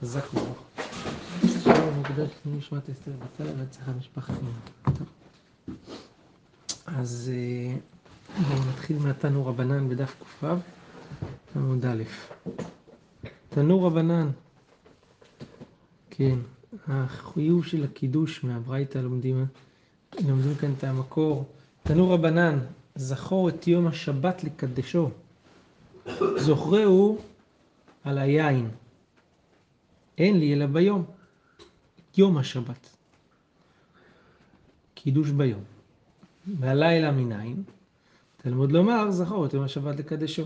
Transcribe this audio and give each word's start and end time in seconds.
חזק 0.00 0.34
וברוך. 0.34 0.64
מוקדש 1.96 2.30
לנשמת 2.46 2.90
אסתר 2.90 3.10
בצלע 3.24 3.52
והצלחה 3.58 3.92
משפחת. 3.98 4.34
אז 6.86 7.32
בואו 8.48 8.60
נתחיל 8.70 8.98
מהתנור 8.98 9.48
רבנן 9.48 9.88
בדף 9.88 10.14
ק"ו, 10.22 10.46
עמוד 11.56 11.84
א'. 11.86 12.02
תנור 13.48 13.86
רבנן, 13.86 14.30
כן, 16.10 16.38
החיוב 16.88 17.64
של 17.64 17.84
הקידוש 17.84 18.44
מהברייתא 18.44 18.98
לומדים, 18.98 19.46
לומדים 20.28 20.54
כאן 20.54 20.72
את 20.78 20.84
המקור. 20.84 21.44
תנור 21.82 22.12
רבנן, 22.12 22.58
זכור 22.94 23.48
את 23.48 23.66
יום 23.66 23.86
השבת 23.86 24.44
לקדשו. 24.44 25.10
זוכרהו 26.36 27.18
על 28.04 28.18
היין. 28.18 28.70
אין 30.18 30.38
לי 30.38 30.54
אלא 30.54 30.66
ביום. 30.66 31.04
יום 32.16 32.38
השבת. 32.38 32.96
קידוש 34.94 35.30
ביום. 35.30 35.64
והלילה 36.46 37.12
מניין? 37.12 37.62
תלמוד 38.36 38.72
לומר, 38.72 39.10
זכור 39.10 39.46
את 39.46 39.54
יום 39.54 39.64
השבת 39.64 39.98
לקדשו. 39.98 40.44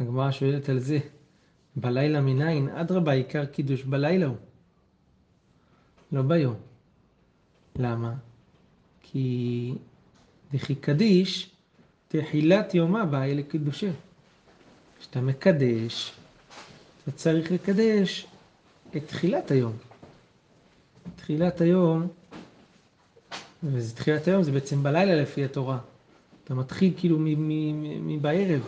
הגמרא 0.00 0.30
שואלת 0.30 0.68
על 0.68 0.78
זה, 0.78 0.98
בלילה 1.76 2.20
מניין? 2.20 2.68
אדרבה, 2.68 3.12
עיקר 3.12 3.44
קידוש 3.44 3.82
בלילה 3.82 4.26
הוא. 4.26 4.36
לא 6.12 6.22
ביום. 6.22 6.56
למה? 7.76 8.14
כי 9.02 9.74
דכי 10.52 10.74
קדיש 10.74 11.50
תחילת 12.08 12.74
יומה 12.74 13.04
באי 13.04 13.34
לקידושה. 13.34 13.90
כשאתה 15.04 15.20
מקדש, 15.20 16.12
אתה 17.02 17.12
צריך 17.12 17.52
לקדש 17.52 18.26
את 18.96 19.02
תחילת 19.06 19.50
היום. 19.50 19.72
תחילת 21.16 21.60
היום, 21.60 22.08
וזה 23.62 23.94
תחילת 23.94 24.28
היום, 24.28 24.42
זה 24.42 24.52
בעצם 24.52 24.82
בלילה 24.82 25.22
לפי 25.22 25.44
התורה. 25.44 25.78
אתה 26.44 26.54
מתחיל 26.54 26.92
כאילו 26.96 27.18
מבערב. 28.02 28.62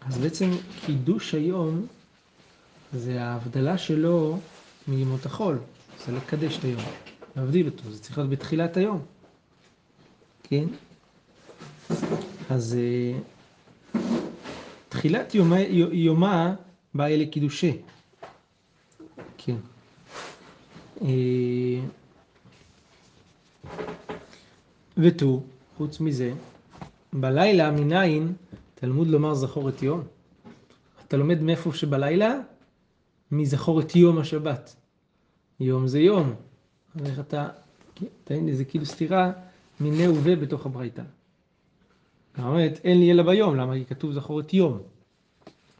אז 0.00 0.18
בעצם 0.18 0.50
קידוש 0.86 1.34
היום 1.34 1.86
זה 2.92 3.22
ההבדלה 3.22 3.78
שלו 3.78 4.38
מימות 4.88 5.26
החול. 5.26 5.58
זה 6.06 6.12
לקדש 6.12 6.58
את 6.58 6.64
היום, 6.64 6.82
להבדיל 7.36 7.66
אותו, 7.66 7.90
זה 7.90 8.02
צריך 8.02 8.18
להיות 8.18 8.30
בתחילת 8.30 8.76
היום. 8.76 9.02
כן? 10.42 10.64
אז 12.50 12.76
אה, 12.78 13.18
תחילת 14.98 15.34
יומה, 15.34 15.60
יומה 15.92 16.54
באה 16.94 17.16
לקידושה. 17.16 17.70
כן. 19.38 19.56
אה, 21.02 21.80
ותו, 24.96 25.42
חוץ 25.76 26.00
מזה, 26.00 26.32
בלילה 27.12 27.70
מניין 27.70 28.32
תלמוד 28.74 29.06
לומר 29.08 29.34
זכור 29.34 29.68
את 29.68 29.82
יום. 29.82 30.02
אתה 31.08 31.16
לומד 31.16 31.42
מאיפה 31.42 31.72
שבלילה? 31.72 32.34
מזכור 33.32 33.80
את 33.80 33.96
יום 33.96 34.18
השבת. 34.18 34.76
יום 35.60 35.86
זה 35.86 36.00
יום. 36.00 36.34
איך 37.04 37.20
אתה, 37.20 37.48
כן, 38.24 38.52
זה 38.52 38.64
כאילו 38.64 38.86
סתירה 38.86 39.32
מיני 39.80 40.08
ובה 40.08 40.36
בתוך 40.36 40.66
הברייתא. 40.66 41.02
אומרת, 42.44 42.80
אין 42.84 43.00
לי 43.00 43.10
אלא 43.10 43.22
ביום, 43.22 43.56
למה? 43.56 43.74
כי 43.74 43.84
כתוב 43.84 44.12
זכור 44.12 44.40
את 44.40 44.54
יום. 44.54 44.78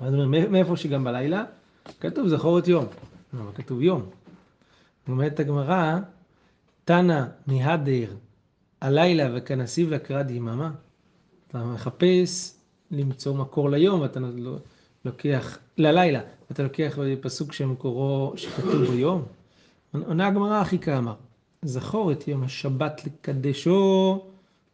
אז 0.00 0.14
אומר, 0.14 0.48
מאיפה 0.50 0.76
שגם 0.76 1.04
בלילה? 1.04 1.44
כתוב 2.00 2.28
זכור 2.28 2.58
את 2.58 2.68
יום. 2.68 2.84
למה 3.32 3.52
כתוב 3.52 3.82
יום? 3.82 4.02
אומרת 5.08 5.40
הגמרא, 5.40 5.98
תנא 6.84 7.24
מהדר 7.46 8.10
הלילה 8.80 9.28
וכנסיב 9.34 9.90
לקראת 9.90 10.30
יממה. 10.30 10.70
אתה 11.48 11.64
מחפש 11.64 12.54
למצוא 12.90 13.34
מקור 13.34 13.70
ליום, 13.70 14.00
ואתה 14.00 14.20
לא, 14.20 14.56
לוקח, 15.04 15.58
ללילה, 15.78 16.20
אתה 16.52 16.62
לוקח 16.62 16.98
פסוק 17.20 17.52
שמקורו, 17.52 18.32
שכתוב 18.36 18.84
ביום. 18.84 19.22
עונה 19.92 20.26
הגמרא 20.26 20.60
הכי 20.60 20.78
כאמר, 20.78 21.14
זכור 21.62 22.12
את 22.12 22.28
יום 22.28 22.42
השבת 22.42 23.02
לקדשו, 23.06 24.24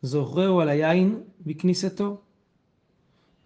זוכרהו 0.04 0.60
על 0.60 0.68
היין 0.68 1.20
בכניסתו. 1.46 2.20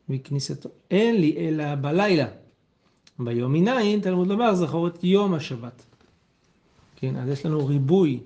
בכניסתו. 0.09 0.69
אין 0.91 1.21
לי 1.21 1.37
אלא 1.37 1.75
בלילה. 1.75 2.27
ביום 3.19 3.53
מניין, 3.53 4.01
תלמוד 4.01 4.29
לומר, 4.29 4.55
זכור 4.55 4.89
את 4.89 5.05
יום 5.05 5.35
השבת. 5.35 5.83
כן, 6.97 7.17
אז 7.17 7.29
יש 7.29 7.47
לנו 7.47 7.67
ריבוי 7.67 8.21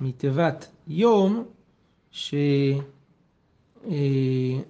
מתיבת 0.00 0.68
יום, 0.88 1.44
ש... 2.10 2.34
אה, 3.90 4.60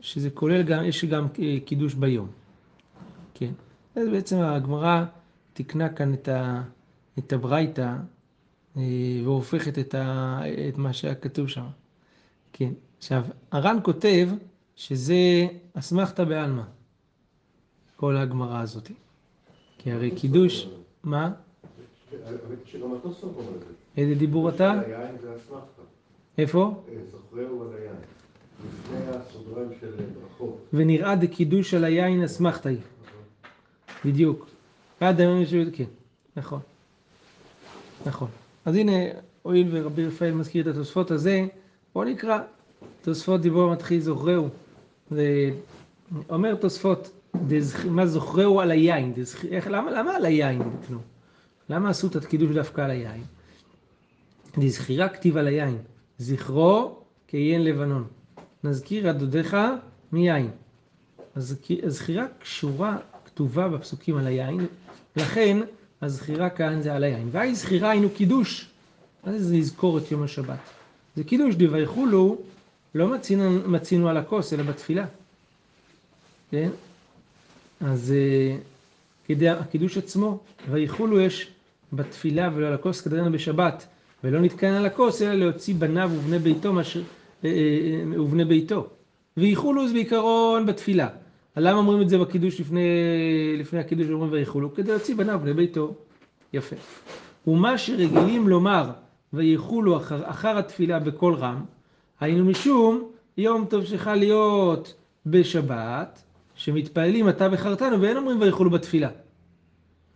שזה 0.00 0.30
כולל 0.30 0.62
גם, 0.62 0.84
יש 0.84 1.04
גם 1.04 1.26
אה, 1.38 1.58
קידוש 1.64 1.94
ביום. 1.94 2.28
כן. 3.34 3.52
אז 3.96 4.08
בעצם 4.08 4.38
הגמרא 4.38 5.04
תיקנה 5.52 5.88
כאן 5.88 6.14
את, 6.14 6.28
ה... 6.28 6.62
את 7.18 7.32
הברייתא 7.32 7.96
אה, 8.76 8.82
והופכת 9.24 9.78
את, 9.78 9.94
ה... 9.94 10.40
את 10.68 10.78
מה 10.78 10.92
שהיה 10.92 11.14
כתוב 11.14 11.48
שם. 11.48 11.66
כן. 12.52 12.72
עכשיו, 12.98 13.22
הר"ן 13.52 13.78
כותב 13.82 14.28
שזה 14.76 15.46
אסמכתא 15.74 16.24
בעלמא, 16.24 16.62
כל 17.96 18.16
הגמרא 18.16 18.60
הזאת. 18.60 18.90
כי 19.78 19.92
הרי 19.92 20.10
קידוש, 20.10 20.68
מה? 21.04 21.32
איזה 23.96 24.14
דיבור 24.14 24.48
אתה? 24.48 24.80
איפה? 26.38 26.82
ברכות. 30.20 30.58
ונראה 30.72 31.16
דקידוש 31.16 31.74
על 31.74 31.84
היין 31.84 32.22
אסמכתא 32.22 32.68
היא. 32.68 32.80
בדיוק. 34.04 34.48
עד 35.00 35.20
היום 35.20 35.40
יש... 35.40 35.54
כן, 35.72 35.84
נכון. 36.36 36.60
נכון. 38.06 38.28
אז 38.64 38.74
הנה, 38.76 38.92
הואיל 39.42 39.68
ורבי 39.70 40.06
רפאל 40.06 40.32
מזכיר 40.32 40.62
את 40.62 40.76
התוספות 40.76 41.10
הזה, 41.10 41.46
בואו 41.94 42.04
נקרא. 42.04 42.38
תוספות 43.02 43.40
דיבור 43.40 43.72
מתחיל 43.72 44.00
זוכרהו. 44.00 44.48
זה 45.10 45.50
אומר 46.30 46.54
תוספות, 46.54 47.10
מה 47.90 48.06
זוכרהו 48.06 48.60
על 48.60 48.70
היין? 48.70 49.14
איך, 49.50 49.66
למה, 49.70 49.90
למה 49.90 50.16
על 50.16 50.24
היין? 50.24 50.62
נו? 50.90 50.98
למה 51.68 51.90
עשו 51.90 52.06
את 52.06 52.16
הקידוש 52.16 52.50
דווקא 52.50 52.80
על 52.80 52.90
היין? 52.90 53.24
דזכירה 54.58 55.08
כתיב 55.08 55.36
על 55.36 55.46
היין, 55.46 55.78
זכרו 56.18 56.98
כיין 57.26 57.64
לבנון. 57.64 58.04
נזכיר 58.64 59.08
הדודיך 59.08 59.56
מיין. 60.12 60.50
אז 61.34 61.56
הזכירה 61.82 62.26
קשורה, 62.38 62.98
כתובה 63.24 63.68
בפסוקים 63.68 64.16
על 64.16 64.26
היין, 64.26 64.66
לכן 65.16 65.60
הזכירה 66.02 66.50
כאן 66.50 66.82
זה 66.82 66.94
על 66.94 67.04
היין. 67.04 67.28
והי 67.32 67.54
זכירה 67.54 67.90
היינו 67.90 68.10
קידוש. 68.10 68.70
מה 69.24 69.38
זה 69.38 69.56
לזכור 69.56 69.98
את 69.98 70.10
יום 70.10 70.22
השבת? 70.22 70.58
זה 71.16 71.24
קידוש 71.24 71.54
דבייחולו, 71.54 72.38
לא 72.94 73.08
מצינו, 73.08 73.68
מצינו 73.68 74.08
על 74.08 74.16
הכוס, 74.16 74.52
אלא 74.52 74.62
בתפילה. 74.62 75.06
כן? 76.50 76.70
אז 77.80 78.14
כדי 79.26 79.48
הקידוש 79.48 79.98
עצמו, 79.98 80.40
וייחולו 80.70 81.20
יש 81.20 81.50
בתפילה 81.92 82.50
ולא 82.54 82.66
על 82.66 82.74
הכוס 82.74 83.00
כדרנו 83.00 83.32
בשבת, 83.32 83.86
ולא 84.24 84.40
נתקן 84.40 84.72
על 84.72 84.86
הכוס, 84.86 85.22
אלא 85.22 85.34
להוציא 85.34 85.74
בניו 85.74 86.10
ובני 86.14 86.38
ביתו, 86.38 86.72
מאשר, 86.72 87.02
אה, 87.44 87.50
אה, 87.50 88.22
ובני 88.22 88.44
ביתו. 88.44 88.86
וייחולו 89.36 89.88
זה 89.88 89.94
בעיקרון 89.94 90.66
בתפילה. 90.66 91.08
למה 91.56 91.78
אומרים 91.78 92.02
את 92.02 92.08
זה 92.08 92.18
בקידוש 92.18 92.60
לפני, 92.60 92.80
לפני 93.58 93.80
הקידוש 93.80 94.06
אומרים 94.10 94.32
וייחולו? 94.32 94.74
כדי 94.74 94.90
להוציא 94.90 95.14
בניו 95.14 95.38
ובני 95.42 95.52
ביתו. 95.52 95.94
יפה. 96.52 96.76
ומה 97.46 97.78
שרגילים 97.78 98.48
לומר 98.48 98.90
וייחולו 99.32 99.96
אחר, 99.96 100.30
אחר 100.30 100.58
התפילה 100.58 100.98
בקול 100.98 101.34
רם, 101.34 101.64
היינו 102.20 102.44
משום 102.44 103.08
יום 103.36 103.64
טוב 103.64 103.84
שלך 103.84 104.10
להיות 104.16 104.94
בשבת, 105.26 106.22
שמתפללים 106.54 107.28
אתה 107.28 107.48
בחרתנו 107.48 108.00
ואין 108.00 108.16
אומרים 108.16 108.40
ויכולו 108.40 108.70
בתפילה. 108.70 109.08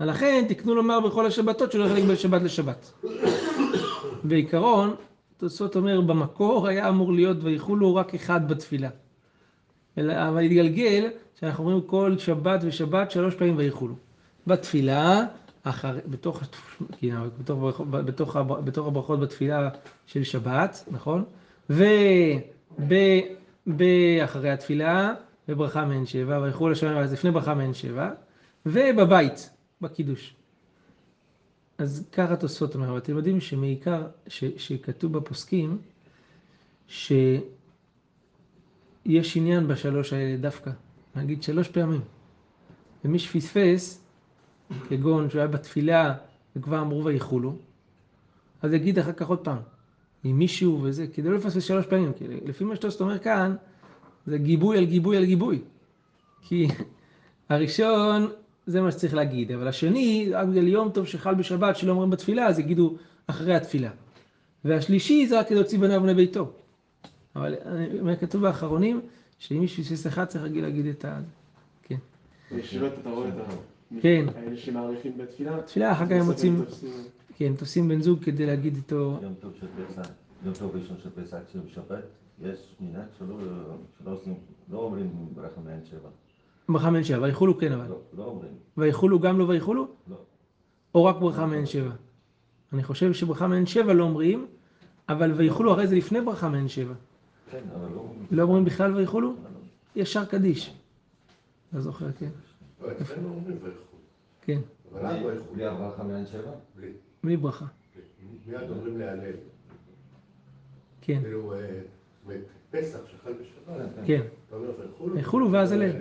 ולכן 0.00 0.44
תקנו 0.48 0.74
לומר 0.74 1.00
בכל 1.00 1.26
השבתות 1.26 1.72
שלא 1.72 1.84
יחלק 1.84 2.04
בין 2.04 2.16
שבת 2.16 2.42
לשבת. 2.42 2.92
בעיקרון, 4.24 4.94
תוספות 5.36 5.76
אומר 5.76 6.00
במקור 6.00 6.68
היה 6.68 6.88
אמור 6.88 7.12
להיות 7.12 7.36
ויכולו 7.42 7.94
רק 7.94 8.14
אחד 8.14 8.48
בתפילה. 8.48 8.88
אבל 9.96 10.42
התגלגל 10.42 11.08
שאנחנו 11.40 11.64
אומרים 11.64 11.82
כל 11.82 12.18
שבת 12.18 12.60
ושבת 12.64 13.10
שלוש 13.10 13.34
פעמים 13.34 13.56
ויכולו. 13.56 13.94
בתפילה, 14.46 15.24
אחר, 15.68 15.98
בתוך, 16.06 16.42
כן, 17.00 17.16
בתוך, 17.38 17.80
בתוך, 17.90 18.36
בתוך 18.64 18.86
הברכות 18.86 19.20
בתפילה 19.20 19.68
של 20.06 20.24
שבת, 20.24 20.84
נכון? 20.90 21.24
ואחרי 23.66 24.50
התפילה 24.50 25.14
וברכה 25.48 25.84
מעין 25.84 26.06
שבע, 26.06 26.40
ויחול 26.42 26.72
השמיים 26.72 26.96
אז 26.96 27.12
לפני 27.12 27.30
ברכה 27.30 27.54
מעין 27.54 27.74
שבע, 27.74 28.10
ובבית, 28.66 29.50
בקידוש. 29.80 30.34
אז 31.78 32.08
ככה 32.12 32.36
תוספות 32.36 32.74
אומר, 32.74 32.88
אבל 32.88 32.98
אתם 32.98 33.16
יודעים 33.16 33.40
שמעיקר, 33.40 34.06
ש, 34.26 34.44
שכתוב 34.56 35.12
בפוסקים, 35.12 35.78
שיש 36.88 37.42
עניין 39.36 39.68
בשלוש 39.68 40.12
האלה 40.12 40.36
דווקא, 40.36 40.70
נגיד 41.16 41.42
שלוש 41.42 41.68
פעמים. 41.68 42.00
ומי 43.04 43.18
שפספס, 43.18 44.05
כגון 44.88 45.30
שהוא 45.30 45.38
היה 45.38 45.48
בתפילה 45.48 46.14
וכבר 46.56 46.80
אמרו 46.80 47.04
ויחולו, 47.04 47.56
אז 48.62 48.72
יגיד 48.72 48.98
אחר 48.98 49.12
כך 49.12 49.28
עוד 49.28 49.38
פעם, 49.38 49.58
עם 50.24 50.38
מישהו 50.38 50.80
וזה, 50.82 51.06
כדי 51.06 51.28
לא 51.28 51.36
לפספס 51.36 51.64
שלוש 51.64 51.86
פעמים, 51.86 52.12
כי 52.12 52.24
לפי 52.28 52.64
מה 52.64 52.76
שאתה 52.76 53.04
אומר 53.04 53.18
כאן, 53.18 53.56
זה 54.26 54.38
גיבוי 54.38 54.78
על 54.78 54.84
גיבוי 54.84 55.16
על 55.16 55.24
גיבוי. 55.24 55.60
כי 56.42 56.68
הראשון, 57.48 58.28
זה 58.66 58.80
מה 58.80 58.92
שצריך 58.92 59.14
להגיד, 59.14 59.52
אבל 59.52 59.68
השני, 59.68 60.30
רק 60.32 60.48
בגלל 60.48 60.68
יום 60.68 60.90
טוב 60.90 61.06
שחל 61.06 61.34
בשבת 61.34 61.76
שלא 61.76 61.92
אומרים 61.92 62.10
בתפילה, 62.10 62.46
אז 62.46 62.58
יגידו 62.58 62.96
אחרי 63.26 63.54
התפילה. 63.54 63.90
והשלישי 64.64 65.26
זה 65.26 65.38
רק 65.40 65.46
כדי 65.46 65.54
להוציא 65.54 65.78
בניו 65.78 66.00
בני 66.00 66.14
ביתו. 66.14 66.52
אבל 67.36 67.54
אני 67.66 68.00
אומר, 68.00 68.16
כתוב 68.16 68.42
באחרונים, 68.42 69.00
שאם 69.38 69.60
מישהו 69.60 69.84
פספס 69.84 70.06
אחד 70.06 70.24
צריך 70.24 70.44
להגיד, 70.44 70.86
את 70.86 71.04
ה... 71.04 71.20
כן. 71.82 71.96
בישיבות 72.50 72.92
אתה 73.00 73.10
רואה 73.10 73.28
את 73.28 73.34
ה... 73.34 73.75
כן. 74.00 74.26
האלה 74.34 74.56
שמאריכים 74.56 75.18
בתפילה. 75.18 75.62
תפילה, 75.62 75.92
אחר 75.92 76.06
כך 76.06 76.12
הם 76.12 76.24
מוצאים, 76.24 76.64
כן, 77.36 77.52
תופסים 77.56 77.88
בן 77.88 78.02
זוג 78.02 78.24
כדי 78.24 78.46
להגיד 78.46 78.76
איתו, 78.76 79.18
יום 79.22 79.34
טוב 79.40 79.52
של 79.60 79.66
פסח, 79.66 80.08
יום 80.44 80.54
טוב 80.54 80.76
ראשון 80.76 80.96
של 81.02 81.10
פסח 81.10 81.38
של 81.52 81.60
שבת, 81.74 82.04
יש 82.42 82.76
מנהג 82.80 83.06
שלא 83.18 83.34
עושים, 84.04 84.34
לא 84.70 84.78
אומרים 84.78 85.10
ברכה 85.34 85.60
מעין 85.64 85.80
שבע. 85.90 86.08
ברכה 86.68 86.90
מעין 86.90 87.04
שבע, 87.04 87.22
ויחולו 87.22 87.58
כן 87.58 87.72
אבל. 87.72 87.88
לא, 87.88 87.98
לא 88.16 88.24
אומרים, 88.24 88.52
ויחולו 88.76 89.20
גם 89.20 89.38
לא 89.38 89.44
ויחולו? 89.44 89.88
לא. 90.08 90.16
או 90.94 91.04
רק 91.04 91.16
ברכה 91.16 91.46
מעין 91.46 91.66
שבע? 91.66 91.90
אני 92.72 92.84
חושב 92.84 93.12
שברכה 93.12 93.46
מעין 93.46 93.66
שבע 93.66 93.92
לא 93.92 94.04
אומרים, 94.04 94.46
אבל 95.08 95.32
ויחולו 95.32 95.72
הרי 95.72 95.86
זה 95.86 95.96
לפני 95.96 96.20
ברכה 96.20 96.48
מעין 96.48 96.68
שבע. 96.68 96.94
כן, 97.50 97.62
אבל 97.74 97.88
לא 97.94 98.00
אומרים. 98.00 98.26
לא 98.30 98.42
אומרים 98.42 98.64
בכלל 98.64 98.94
ויחולו? 98.94 99.28
לא, 99.28 99.34
לא. 99.34 100.00
ישר 100.02 100.24
קדיש. 100.24 100.74
לא 101.72 101.80
זוכר, 101.80 102.12
כן. 102.12 102.28
לא, 102.82 102.88
אצלנו 102.92 103.28
אומרים 103.28 103.56
ויחול. 103.62 103.70
כן, 104.42 104.60
אבל 104.92 105.06
אז 105.06 105.16
בלי- 105.16 105.26
ויחול. 105.26 105.42
בלי 105.54 105.66
הברכה 105.66 106.02
מעין 106.02 106.26
שבע? 106.26 106.50
בלי. 106.76 106.88
בלי 107.24 107.36
ברכה. 107.36 107.64
מיד 108.46 108.70
אומרים 108.70 108.98
להלל. 108.98 109.32
כן, 111.00 111.20
כאילו, 111.22 111.54
אה, 111.54 111.80
פסח 112.70 112.98
שחל 113.12 113.32
בשבת, 113.32 113.86
כן. 114.06 114.20
אתה 114.48 114.56
אומר 114.56 114.68
ויחולו. 114.80 115.14
ויחולו 115.14 115.52
ואז 115.52 115.72
הלל. 115.72 115.92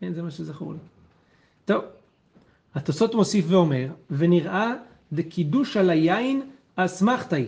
כן, 0.00 0.12
זה 0.12 0.22
מה 0.22 0.30
שזכור 0.30 0.72
לי. 0.72 0.78
טוב, 1.64 1.84
התוספות 2.74 3.14
מוסיף 3.14 3.44
ואומר, 3.48 3.88
ונראה 4.10 4.74
דקידוש 5.12 5.76
על 5.76 5.90
היין 5.90 6.42
אסמכתאי, 6.76 7.46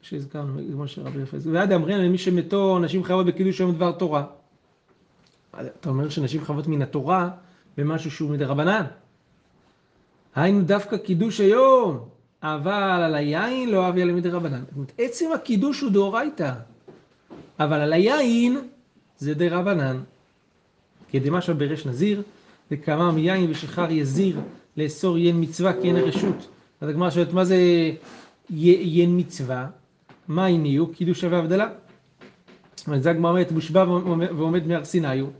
שהזכרנו, 0.00 0.60
כמו 0.72 0.88
שרבי 0.88 1.22
יפס, 1.22 1.46
ועד 1.46 1.72
אמרין 1.72 2.00
למי 2.00 2.18
שמתו 2.18 2.78
נשים 2.78 3.04
חייבות 3.04 3.26
בקידוש 3.26 3.60
היום 3.60 3.72
דבר 3.74 3.92
תורה. 3.92 4.26
אתה 5.60 5.88
אומר 5.88 6.08
שנשים 6.08 6.44
חייבות 6.44 6.66
מן 6.66 6.82
התורה 6.82 7.30
במשהו 7.76 8.10
שהוא 8.10 8.30
מדרבנן. 8.30 8.84
היינו 10.34 10.62
דווקא 10.62 10.96
קידוש 10.96 11.40
היום, 11.40 11.98
אבל 12.42 12.72
על 13.02 13.14
היין 13.14 13.70
לא 13.70 13.88
אבי 13.88 14.02
אלא 14.02 14.12
מדרבנן. 14.12 14.60
זאת 14.60 14.74
אומרת, 14.76 14.92
עצם 14.98 15.32
הקידוש 15.34 15.80
הוא 15.80 15.90
דאורייתא, 15.90 16.52
אבל 17.60 17.80
על 17.80 17.92
היין 17.92 18.58
זה 19.18 19.34
דרבנן. 19.34 20.00
כדמשל 21.08 21.52
בריש 21.52 21.86
נזיר, 21.86 22.22
וכמה 22.70 23.12
מיין 23.12 23.50
ושחר 23.50 23.90
יזיר 23.90 24.40
לאסור 24.76 25.18
ין 25.18 25.40
מצווה 25.40 25.72
כי 25.80 25.88
אין 25.88 25.96
רשות. 25.96 26.48
אז 26.80 26.88
הגמרא 26.88 27.10
שואלת 27.10 27.32
מה 27.32 27.44
זה 27.44 27.56
י- 28.50 29.00
ין 29.00 29.18
מצווה? 29.18 29.66
מה 30.28 30.46
הניעו? 30.46 30.86
קידוש 30.86 31.20
שווה 31.20 31.38
הבדלה. 31.38 31.68
אז 32.92 33.02
זה 33.02 33.10
הגמרא 33.10 33.30
אומרת, 33.30 33.52
מושבע 33.52 33.84
ועומד 34.36 34.66
מהר 34.66 34.84
סיני 34.84 35.20
הוא. 35.20 35.30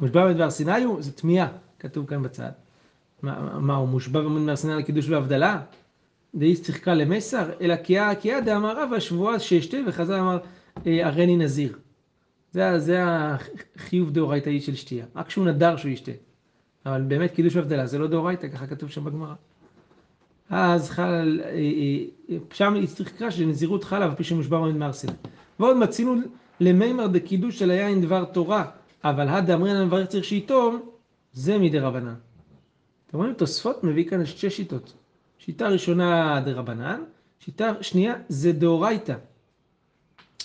מושבע 0.00 0.32
מהר 0.32 0.50
סיני 0.50 0.82
הוא, 0.82 1.02
זה 1.02 1.12
תמיהה, 1.12 1.48
כתוב 1.78 2.06
כאן 2.06 2.22
בצד. 2.22 2.50
מה, 3.22 3.58
מה 3.58 3.76
הוא 3.76 3.88
מושבע 3.88 4.20
מהר 4.22 4.56
סיני 4.56 4.74
לקידוש 4.74 5.08
והבדלה? 5.08 5.60
דאיס 6.34 6.62
צחקה 6.62 6.94
למסר, 6.94 7.50
אלא 7.60 7.76
כי 7.76 7.98
היה 8.00 8.40
דאמר 8.40 8.82
רבא 8.82 9.00
שבועה 9.00 9.38
שאשתה 9.38 9.76
וחזר 9.86 10.20
אמר 10.20 10.38
אה, 10.86 11.06
הריני 11.06 11.36
נזיר. 11.36 11.78
זה, 12.52 12.78
זה 12.78 13.04
החיוב 13.04 14.10
דאורייתאי 14.10 14.60
של 14.60 14.74
שתייה, 14.74 15.04
רק 15.16 15.26
כשהוא 15.26 15.46
נדר 15.46 15.76
שהוא 15.76 15.90
ישתה. 15.90 16.12
אבל 16.86 17.02
באמת 17.02 17.30
קידוש 17.30 17.56
והבדלה 17.56 17.86
זה 17.86 17.98
לא 17.98 18.06
דאורייתא, 18.06 18.48
ככה 18.48 18.66
כתוב 18.66 18.90
שם 18.90 19.04
בגמרא. 19.04 19.34
אז 20.50 20.90
חל, 20.90 21.40
אה, 21.44 21.50
אה, 21.50 22.36
שם 22.52 22.74
לקרוא 23.00 23.30
שנזירות 23.30 23.84
חלה 23.84 24.04
על 24.04 24.14
פי 24.14 24.24
שמושבע 24.24 24.58
מהר 24.58 24.92
סיני. 24.92 25.12
ועוד 25.60 25.76
מצינו 25.76 26.14
למימר 26.60 27.06
דקידוש 27.06 27.58
של 27.58 27.70
היין 27.70 28.00
דבר 28.00 28.24
תורה, 28.24 28.70
אבל 29.04 29.28
הדה 29.28 29.54
אמרינן 29.54 29.86
מברך 29.86 30.08
צריך 30.08 30.24
שיתום, 30.24 30.90
זה 31.32 31.58
מדי 31.58 31.78
רבנן. 31.78 32.14
אתם 33.06 33.18
רואים, 33.18 33.34
תוספות 33.34 33.84
מביא 33.84 34.10
כאן 34.10 34.26
שתי 34.26 34.50
שיטות. 34.50 34.92
שיטה 35.38 35.68
ראשונה 35.68 36.40
דרבנן, 36.44 37.02
שיטה 37.40 37.82
שנייה 37.82 38.14
זה 38.28 38.52
דאורייתא. 38.52 39.14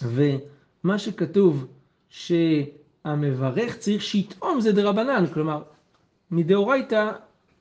ומה 0.04 1.00
שכתוב 1.00 1.66
שהמברך 2.10 3.78
צריך 3.78 4.02
שיטעום 4.02 4.62
זה 4.62 4.72
דרבנן, 4.72 5.26
כלומר, 5.34 5.64
מדאורייתא 6.32 7.12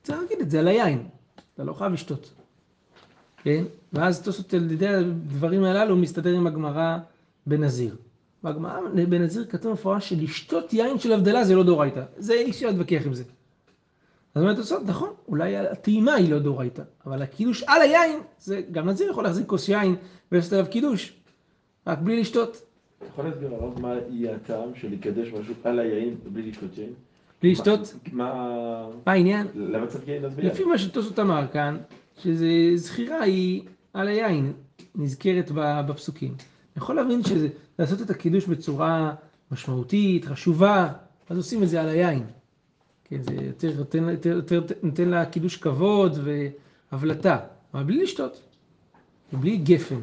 צריך 0.03 0.19
להגיד 0.19 0.39
את 0.41 0.49
זה 0.49 0.59
על 0.59 0.67
היין, 0.67 1.07
אתה 1.53 1.63
לא 1.63 1.73
חייב 1.73 1.93
לשתות. 1.93 2.33
כן? 3.37 3.63
ואז 3.93 4.21
תוספות 4.21 4.53
על 4.53 4.71
ידי 4.71 4.87
הדברים 4.87 5.63
הללו 5.63 5.95
מסתדר 5.95 6.35
עם 6.35 6.47
הגמרא 6.47 6.97
בנזיר. 7.47 7.95
בגמרא 8.43 8.79
בנזיר 9.09 9.45
כתוב 9.45 9.73
מפורש 9.73 10.09
שלשתות 10.09 10.73
יין 10.73 10.99
של 10.99 11.13
הבדלה 11.13 11.43
זה 11.43 11.55
לא 11.55 11.63
דאורייתא. 11.63 12.03
זה 12.17 12.33
אי 12.33 12.49
אפשר 12.49 12.67
להתווכח 12.67 13.01
עם 13.05 13.13
זה. 13.13 13.23
אז 14.35 14.41
אומרת 14.41 14.55
תוספות, 14.55 14.83
נכון, 14.85 15.09
אולי 15.27 15.57
הטעימה 15.57 16.13
היא 16.13 16.31
לא 16.31 16.39
דאורייתא, 16.39 16.81
אבל 17.05 17.21
הקידוש 17.21 17.63
על 17.63 17.81
היין, 17.81 18.19
זה 18.39 18.61
גם 18.71 18.89
נזיר 18.89 19.11
יכול 19.11 19.23
להחזיק 19.23 19.47
כוס 19.47 19.69
יין 19.69 19.95
ולעשות 20.31 20.53
עליו 20.53 20.65
קידוש, 20.71 21.13
רק 21.87 21.99
בלי 21.99 22.19
לשתות. 22.19 22.61
אתה 22.97 23.05
יכול 23.05 23.25
להסביר 23.25 23.53
הרב 23.53 23.81
מה 23.81 23.93
יהיה 24.09 24.35
הטעם 24.35 24.75
של 24.75 24.91
לקדש 24.91 25.27
משהו 25.27 25.53
על 25.63 25.79
היין 25.79 26.15
בלי 26.33 26.49
לשתות 26.49 26.77
יין? 26.77 26.89
בלי 27.41 27.51
לשתות, 27.51 27.95
מה... 28.11 28.33
מה 29.05 29.11
העניין? 29.11 29.47
למה 29.55 29.87
צריך 29.87 30.07
יין 30.07 30.25
אז? 30.25 30.39
לפי 30.39 30.63
מה 30.63 30.77
שטוסות 30.77 31.19
אמר 31.19 31.47
כאן, 31.53 31.77
שזה 32.17 32.47
זכירה 32.75 33.21
היא 33.21 33.61
על 33.93 34.07
היין, 34.07 34.53
נזכרת 34.95 35.51
בפסוקים. 35.87 36.29
אני 36.29 36.83
יכול 36.83 36.95
להבין 36.95 37.23
שזה 37.23 37.47
לעשות 37.79 38.01
את 38.01 38.09
הקידוש 38.09 38.45
בצורה 38.45 39.13
משמעותית, 39.51 40.25
חשובה, 40.25 40.93
אז 41.29 41.37
עושים 41.37 41.63
את 41.63 41.69
זה 41.69 41.81
על 41.81 41.89
היין. 41.89 42.23
כן, 43.03 43.21
זה 43.21 43.33
יותר 43.33 43.77
נותן, 43.77 44.09
יותר, 44.09 44.29
יותר, 44.53 44.61
נותן 44.83 45.09
לה 45.09 45.25
קידוש 45.25 45.57
כבוד 45.57 46.19
והבלטה, 46.91 47.39
אבל 47.73 47.83
בלי 47.83 48.03
לשתות, 48.03 48.41
ובלי 49.33 49.57
גפן, 49.57 49.99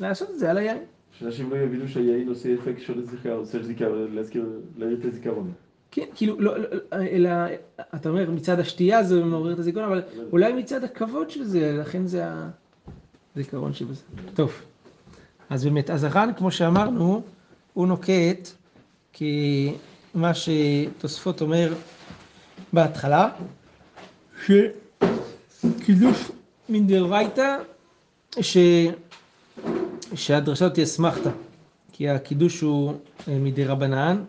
לעשות 0.00 0.30
את 0.30 0.38
זה 0.38 0.50
על 0.50 0.58
היין. 0.58 0.78
שאנשים 1.18 1.50
לא 1.50 1.56
יבינו 1.56 1.88
שהיין 1.88 2.28
עושה 2.28 2.54
אפקט 2.54 2.80
של 2.80 3.06
זיכרון, 3.06 3.38
עושה 3.38 3.62
זיכרון, 3.62 4.14
להזכיר, 4.14 4.46
להעיר 4.78 4.98
את 5.00 5.04
הזיכרון. 5.04 5.52
כן, 5.90 6.04
כאילו, 6.14 6.40
לא, 6.40 6.58
לא, 6.58 6.66
אלא, 6.92 7.30
אתה 7.94 8.08
אומר 8.08 8.30
מצד 8.30 8.60
השתייה 8.60 9.02
זה 9.02 9.24
מעורר 9.24 9.52
את 9.52 9.58
הזיכרון, 9.58 9.84
אבל 9.84 10.02
אולי 10.32 10.52
מצד 10.52 10.84
הכבוד 10.84 11.30
של 11.30 11.44
זה, 11.44 11.76
לכן 11.80 12.06
זה 12.06 12.24
הזיכרון 13.36 13.72
שבזה. 13.72 14.02
טוב, 14.34 14.62
אז 15.50 15.64
באמת, 15.64 15.90
אז 15.90 16.04
הר"ן, 16.04 16.30
כמו 16.36 16.50
שאמרנו, 16.50 17.22
הוא 17.74 17.86
נוקט 17.86 18.48
כמה 19.12 20.32
שתוספות 20.34 21.40
אומר 21.40 21.74
בהתחלה, 22.72 23.28
שקידוש 24.46 26.30
מדאורייתא, 26.68 27.56
ש... 28.40 28.56
שהדרשה 30.14 30.70
תהיה 30.70 30.84
אסמכתא, 30.84 31.30
כי 31.92 32.08
הקידוש 32.08 32.60
הוא 32.60 32.92
אה, 33.28 33.38
מדי 33.38 33.64
רבנן, 33.64 34.24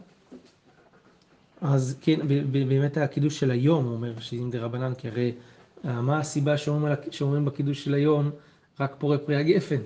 אז 1.62 1.96
כן, 2.02 2.20
באמת 2.52 2.98
הקידוש 2.98 3.40
של 3.40 3.52
היום, 3.52 3.86
הוא 3.86 3.94
אומר 3.94 4.20
שאם 4.20 4.50
דה 4.52 4.60
רבנן, 4.60 4.94
כי 4.98 5.08
הרי 5.08 5.32
אה, 5.86 6.02
מה 6.02 6.20
הסיבה 6.20 6.58
שאומרים, 6.58 6.96
שאומרים 7.12 7.46
בקידוש 7.46 7.84
של 7.84 7.94
היום, 7.94 8.30
רק 8.80 8.96
פורה 8.98 9.18
פרי 9.18 9.36
הגפן. 9.36 9.82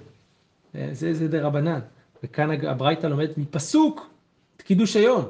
אה, 0.75 0.90
זה, 0.92 1.13
זה 1.13 1.28
דה 1.28 1.42
רבנן. 1.42 1.80
וכאן 2.24 2.51
הברייתא 2.51 3.08
לומדת 3.08 3.38
מפסוק 3.38 4.10
את 4.58 4.62
קידוש 4.62 4.96
היום. 4.96 5.25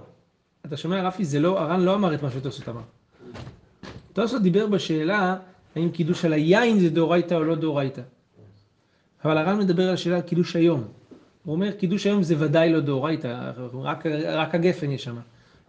אתה 0.65 0.77
שומע 0.77 1.07
רפי, 1.07 1.25
זה 1.25 1.39
לא, 1.39 1.59
הר"ן 1.59 1.79
לא 1.79 1.95
אמר 1.95 2.13
את 2.13 2.23
מה 2.23 2.31
שתוספות 2.31 2.69
אמר. 2.69 2.81
תוספות 4.13 4.41
דיבר 4.41 4.67
בשאלה 4.67 5.37
האם 5.75 5.89
קידוש 5.89 6.25
על 6.25 6.33
היין 6.33 6.79
זה 6.79 6.89
דאורייתא 6.89 7.33
או 7.33 7.43
לא 7.43 7.55
דאורייתא. 7.55 8.01
אבל 9.25 9.37
הר"ן 9.37 9.59
מדבר 9.59 9.87
על 9.87 9.93
השאלה 9.93 10.15
על 10.15 10.21
קידוש 10.21 10.55
היום. 10.55 10.83
הוא 11.43 11.55
אומר, 11.55 11.71
קידוש 11.71 12.05
היום 12.05 12.23
זה 12.23 12.35
ודאי 12.39 12.73
לא 12.73 12.79
דאורייתא, 12.79 13.51
רק, 13.73 14.05
רק 14.25 14.55
הגפן 14.55 14.91
יש 14.91 15.03
שם. 15.03 15.15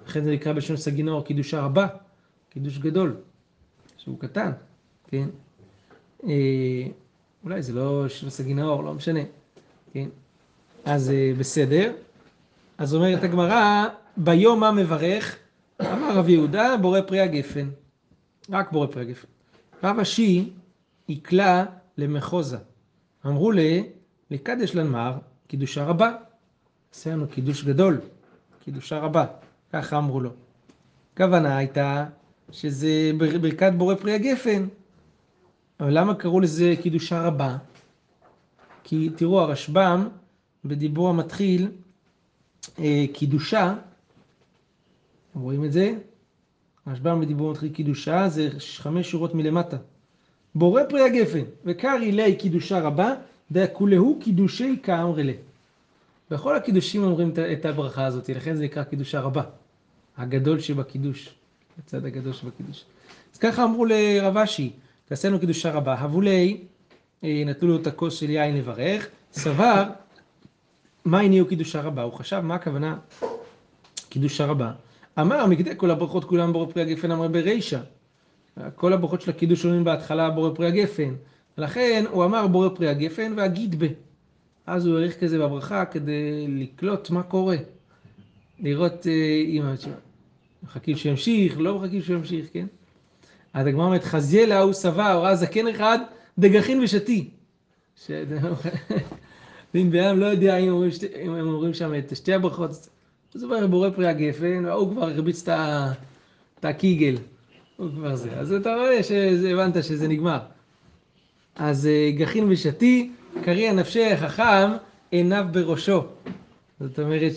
לכן 0.06 0.24
זה 0.24 0.32
נקרא 0.32 0.52
בלשון 0.52 0.76
סגינור 0.76 1.24
קידושה 1.24 1.60
רבה, 1.60 1.86
קידוש 2.50 2.78
גדול, 2.78 3.16
שהוא 3.96 4.18
קטן, 4.18 4.50
כן? 5.08 5.28
אה, 6.24 6.86
אולי 7.44 7.62
זה 7.62 7.72
לא 7.72 8.08
של 8.08 8.30
סגינור, 8.30 8.84
לא 8.84 8.94
משנה, 8.94 9.20
כן? 9.92 10.08
אז 10.84 11.10
אה, 11.10 11.32
בסדר. 11.38 11.92
אז 12.78 12.94
אומרת 12.94 13.22
הגמרא, 13.24 13.86
ביום 14.16 14.60
מה 14.60 14.72
מברך? 14.72 15.36
אמר 15.82 16.16
רב 16.16 16.28
יהודה, 16.28 16.76
בורא 16.76 17.00
פרי 17.00 17.20
הגפן. 17.20 17.68
רק 18.50 18.72
בורא 18.72 18.86
פרי 18.86 19.02
הגפן. 19.02 19.28
רב 19.84 19.98
אשי 19.98 20.50
יקלע 21.08 21.64
למחוזה. 21.98 22.58
אמרו 23.26 23.52
לי, 23.52 23.88
לקדש 24.30 24.74
לנמר, 24.74 25.18
קידושה 25.46 25.84
רבה. 25.84 26.12
עשה 26.94 27.10
לנו 27.10 27.28
קידוש 27.28 27.64
גדול, 27.64 28.00
קידושה 28.64 28.98
רבה. 28.98 29.24
ככה 29.72 29.98
אמרו 29.98 30.20
לו. 30.20 30.30
הכוונה 31.14 31.56
הייתה 31.56 32.06
שזה 32.50 33.10
ברכת 33.18 33.72
בורא 33.76 33.94
פרי 33.94 34.12
הגפן. 34.12 34.66
אבל 35.80 35.98
למה 35.98 36.14
קראו 36.14 36.40
לזה 36.40 36.74
קידושה 36.82 37.22
רבה? 37.22 37.56
כי 38.84 39.10
תראו, 39.16 39.40
הרשב"ם 39.40 40.08
בדיבור 40.64 41.08
המתחיל, 41.08 41.68
אה, 42.78 43.04
קידושה, 43.12 43.74
רואים 45.34 45.64
את 45.64 45.72
זה? 45.72 45.94
הרשב"ם 46.86 47.20
בדיבור 47.20 47.48
המתחיל 47.48 47.72
קידושה 47.72 48.28
זה 48.28 48.48
חמש 48.58 49.10
שורות 49.10 49.34
מלמטה. 49.34 49.76
בורא 50.54 50.82
פרי 50.88 51.02
הגפן, 51.02 51.44
וקרי 51.64 52.12
לי 52.12 52.36
קידושה 52.36 52.80
רבה, 52.80 53.14
דכולהו 53.52 54.18
קידושי 54.20 54.76
כאמרי 54.82 55.24
לה. 55.24 55.32
בכל 56.30 56.56
הקידושים 56.56 57.02
אומרים 57.02 57.32
את 57.52 57.64
הברכה 57.64 58.04
הזאת, 58.04 58.28
לכן 58.28 58.56
זה 58.56 58.64
נקרא 58.64 58.84
קידושה 58.84 59.20
רבה. 59.20 59.42
הגדול 60.16 60.60
שבקידוש, 60.60 61.34
הצד 61.78 62.04
הגדול 62.04 62.32
שבקידוש. 62.32 62.84
אז 63.32 63.38
ככה 63.38 63.64
אמרו 63.64 63.84
לרב 63.84 64.36
אשי, 64.36 64.70
תעשה 65.04 65.28
לנו 65.28 65.40
קידושה 65.40 65.70
רבה. 65.70 65.94
הבולי, 65.94 66.56
אה, 66.60 66.66
נתנו 67.22 67.68
לו 67.68 67.76
את 67.76 67.86
הכוס 67.86 68.14
של 68.14 68.30
יין 68.30 68.56
לברך, 68.56 69.08
סבר, 69.32 69.84
מה 71.04 71.20
הניעו 71.20 71.46
קידושה 71.46 71.80
רבה? 71.80 72.02
הוא 72.02 72.12
חשב, 72.12 72.40
מה 72.40 72.54
הכוונה 72.54 72.96
קידושה 74.08 74.46
רבה? 74.46 74.72
אמר, 75.20 75.46
מקדי 75.46 75.70
כל 75.76 75.90
הברכות 75.90 76.24
כולם 76.24 76.52
בורא 76.52 76.72
פרי 76.72 76.82
הגפן 76.82 77.10
אמר 77.10 77.28
ברישא. 77.28 77.78
כל 78.74 78.92
הברכות 78.92 79.20
של 79.20 79.30
הקידוש 79.30 79.64
אומרים 79.64 79.84
בהתחלה 79.84 80.30
בורא 80.30 80.50
פרי 80.54 80.66
הגפן. 80.66 81.14
ולכן 81.58 82.04
הוא 82.10 82.24
אמר 82.24 82.46
בורא 82.46 82.68
פרי 82.68 82.88
הגפן 82.88 83.32
והגיד 83.36 83.84
ב. 83.84 83.86
אז 84.66 84.86
הוא 84.86 84.96
העריך 84.96 85.20
כזה 85.20 85.38
בברכה 85.38 85.84
כדי 85.84 86.46
לקלוט 86.48 87.10
מה 87.10 87.22
קורה. 87.22 87.56
לראות 88.60 89.06
אם 89.46 89.62
אה, 89.66 89.74
מחכים 90.62 90.96
שימשיך, 90.96 91.54
לא 91.58 91.78
מחכים 91.78 92.02
שימשיך, 92.02 92.46
כן? 92.52 92.66
אז 93.52 93.66
הגמרא 93.66 93.84
אומרת, 93.84 94.04
חזייה 94.04 94.46
להוא 94.46 94.72
שבע, 94.72 95.12
הוראה 95.12 95.36
זקן 95.36 95.68
אחד, 95.68 95.98
דגחין 96.38 96.80
ושתי. 96.80 97.30
ואם 99.74 99.90
בן 99.90 100.16
לא 100.18 100.26
יודע 100.26 100.56
אם 100.56 100.68
אומרים, 100.68 100.90
שתי, 100.90 101.06
אם 101.22 101.34
הם 101.34 101.48
אומרים 101.48 101.74
שם 101.74 101.94
את 101.94 102.16
שתי 102.16 102.34
הברכות, 102.34 102.70
אז 103.34 103.42
הוא 103.42 103.66
בורא 103.66 103.90
פרי 103.90 104.08
הגפן, 104.08 104.64
והוא 104.64 104.90
כבר 104.90 105.04
הרביץ 105.04 105.48
את 105.48 106.64
הקיגל. 106.64 107.16
הוא 107.76 107.90
כבר 107.90 108.16
זה. 108.16 108.30
אז 108.30 108.52
אתה 108.52 108.74
רואה 108.74 109.02
שהבנת 109.02 109.84
שזה 109.84 110.08
נגמר. 110.08 110.38
אז 111.54 111.86
אה, 111.86 112.10
גחין 112.16 112.46
ושתי, 112.48 113.10
קריע 113.44 113.72
נפשי 113.72 114.12
החכם, 114.12 114.70
עיניו 115.10 115.46
בראשו. 115.52 116.04
זאת 116.80 116.98
אומרת 116.98 117.32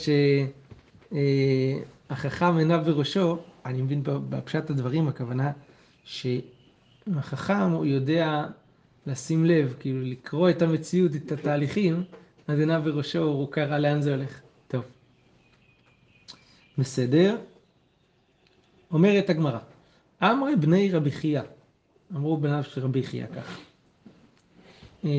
שהחכם 2.09 2.53
אה, 2.53 2.59
עיניו 2.59 2.81
בראשו, 2.85 3.37
אני 3.65 3.81
מבין 3.81 4.01
בפשט 4.03 4.69
הדברים, 4.69 5.07
הכוונה 5.07 5.51
שהחכם 6.03 7.71
הוא 7.71 7.85
יודע 7.85 8.45
לשים 9.07 9.45
לב, 9.45 9.75
כאילו 9.79 10.01
לקרוא 10.01 10.49
את 10.49 10.61
המציאות, 10.61 11.11
את 11.15 11.31
התהליכים, 11.31 12.03
אז 12.47 12.59
עיניו 12.59 12.81
בראשו 12.85 13.23
הוא 13.23 13.51
קרא 13.51 13.77
לאן 13.77 14.01
זה 14.01 14.15
הולך. 14.15 14.41
טוב. 14.67 14.83
בסדר. 16.77 17.37
אומרת 18.91 19.29
הגמרא, 19.29 19.59
אמרי 20.23 20.55
בני 20.55 20.91
רבי 20.91 21.11
חייא, 21.11 21.41
אמרו 22.15 22.37
בניו 22.37 22.63
של 22.63 22.81
רבי 22.81 23.03
חייא 23.03 23.27
ככה. 23.27 23.59
אה, 25.05 25.09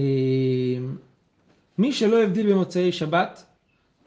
מי 1.78 1.93
שלא 1.93 2.23
הבדיל 2.23 2.52
במוצאי 2.52 2.93
שבת, 2.93 3.45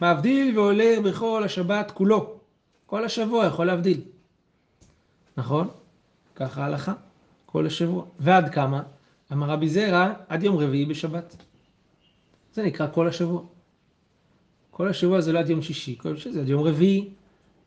מבדיל 0.01 0.59
ועולה 0.59 0.95
בכל 1.05 1.43
השבת 1.43 1.91
כולו. 1.91 2.39
כל 2.85 3.05
השבוע 3.05 3.45
יכול 3.45 3.65
להבדיל. 3.67 4.01
נכון? 5.37 5.67
ככה 6.35 6.63
ההלכה. 6.63 6.93
כל 7.45 7.65
השבוע. 7.65 8.05
ועד 8.19 8.53
כמה? 8.53 8.83
אמר 9.33 9.49
רבי 9.49 9.69
זרע, 9.69 10.13
עד 10.27 10.43
יום 10.43 10.57
רביעי 10.57 10.85
בשבת. 10.85 11.35
זה 12.53 12.63
נקרא 12.63 12.87
כל 12.93 13.07
השבוע. 13.07 13.41
כל 14.71 14.87
השבוע 14.87 15.21
זה 15.21 15.33
לא 15.33 15.39
עד 15.39 15.49
יום 15.49 15.61
שישי, 15.61 15.97
כל 15.97 16.13
השבוע 16.13 16.33
זה 16.33 16.41
עד 16.41 16.49
יום 16.49 16.63
רביעי. 16.63 17.09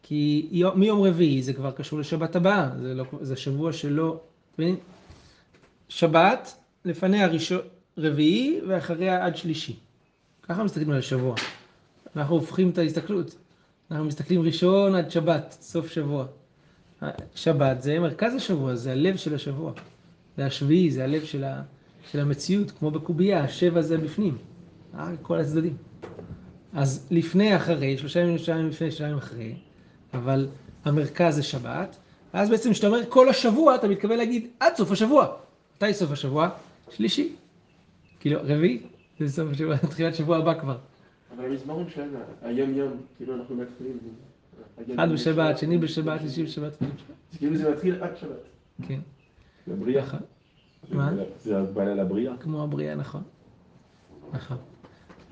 כי 0.03 0.49
מיום 0.75 1.03
רביעי 1.03 1.43
זה 1.43 1.53
כבר 1.53 1.71
קשור 1.71 1.99
לשבת 1.99 2.37
הבאה, 2.37 2.71
זה, 2.83 2.95
לא, 2.95 3.05
זה 3.21 3.37
שבוע 3.37 3.73
שלא... 3.73 4.21
שבת, 5.89 6.55
לפניה 6.85 7.27
ראשון, 7.27 7.61
רביעי 7.99 8.61
ואחריה 8.69 9.27
עד 9.27 9.37
שלישי. 9.37 9.77
ככה 10.43 10.65
מסתכלים 10.65 10.91
על 10.91 10.99
השבוע. 10.99 11.35
אנחנו 12.17 12.35
הופכים 12.35 12.71
את 12.71 12.79
ההסתכלות. 12.79 13.37
אנחנו 13.91 14.05
מסתכלים 14.05 14.43
ראשון 14.43 14.95
עד 14.95 15.11
שבת, 15.11 15.57
סוף 15.61 15.91
שבוע. 15.91 16.27
שבת 17.35 17.83
זה 17.83 17.99
מרכז 17.99 18.35
השבוע, 18.35 18.75
זה 18.75 18.93
הלב 18.93 19.17
של 19.17 19.35
השבוע. 19.35 19.73
זה 20.37 20.47
השביעי, 20.47 20.91
זה 20.91 21.05
הלב 21.05 21.25
של, 21.25 21.45
ה, 21.45 21.63
של 22.11 22.21
המציאות, 22.21 22.71
כמו 22.71 22.91
בקובייה, 22.91 23.45
השבע 23.45 23.83
זה 23.83 23.99
בפנים. 23.99 24.39
כל 25.23 25.39
הצדדים. 25.39 25.77
אז 26.73 27.07
לפני, 27.11 27.57
אחרי, 27.57 27.99
שלושה 27.99 28.21
ימים, 28.21 28.39
שלושה 28.39 28.53
ימים 28.53 28.69
לפני, 28.69 28.91
שלושה 28.91 29.05
ימים 29.05 29.19
אחרי, 29.19 29.55
אבל 30.15 30.49
המרכז 30.85 31.35
זה 31.35 31.43
שבת, 31.43 31.97
ואז 32.35 32.51
בעצם 32.51 32.73
כשאתה 32.73 32.87
אומר 32.87 33.01
כל 33.09 33.29
השבוע, 33.29 33.75
אתה 33.75 33.89
מתכוון 33.89 34.19
להגיד 34.19 34.47
עד 34.61 34.75
סוף 34.77 34.93
השבוע. 34.93 35.37
מתי 35.77 35.95
סוף 35.95 36.11
השבוע? 36.11 36.49
שלישי. 36.91 37.33
כאילו, 38.21 38.41
רביעי? 38.43 38.83
זה 39.21 39.33
סוף 39.33 39.51
השבוע, 39.51 39.77
תחילת 39.91 40.15
שבוע 40.15 40.37
הבא 40.37 40.61
כבר. 40.61 40.79
אבל 41.37 41.45
המזמורים 41.45 41.91
שלנו, 41.91 42.19
היום 42.43 42.75
יום, 42.75 42.93
כאילו 43.17 43.35
אנחנו 43.35 43.55
מתחילים. 43.55 43.99
אחד 44.95 45.13
בשבת, 45.13 45.59
שני 45.59 45.79
בשבת, 45.79 46.21
שלישי 46.21 46.45
בשבת, 46.45 46.73
כאילו 47.39 47.57
זה 47.57 47.71
מתחיל 47.71 48.03
עד 48.03 48.17
שבת. 48.17 48.49
כן. 48.89 49.01
לבריאה. 49.67 50.05
נכון. 50.05 50.21
מה? 50.91 51.13
זה 51.41 51.63
בעיה 51.63 51.95
לבריאה. 51.95 52.37
כמו 52.37 52.63
הבריאה, 52.63 52.95
נכון. 52.95 53.23
נכון. 54.33 54.57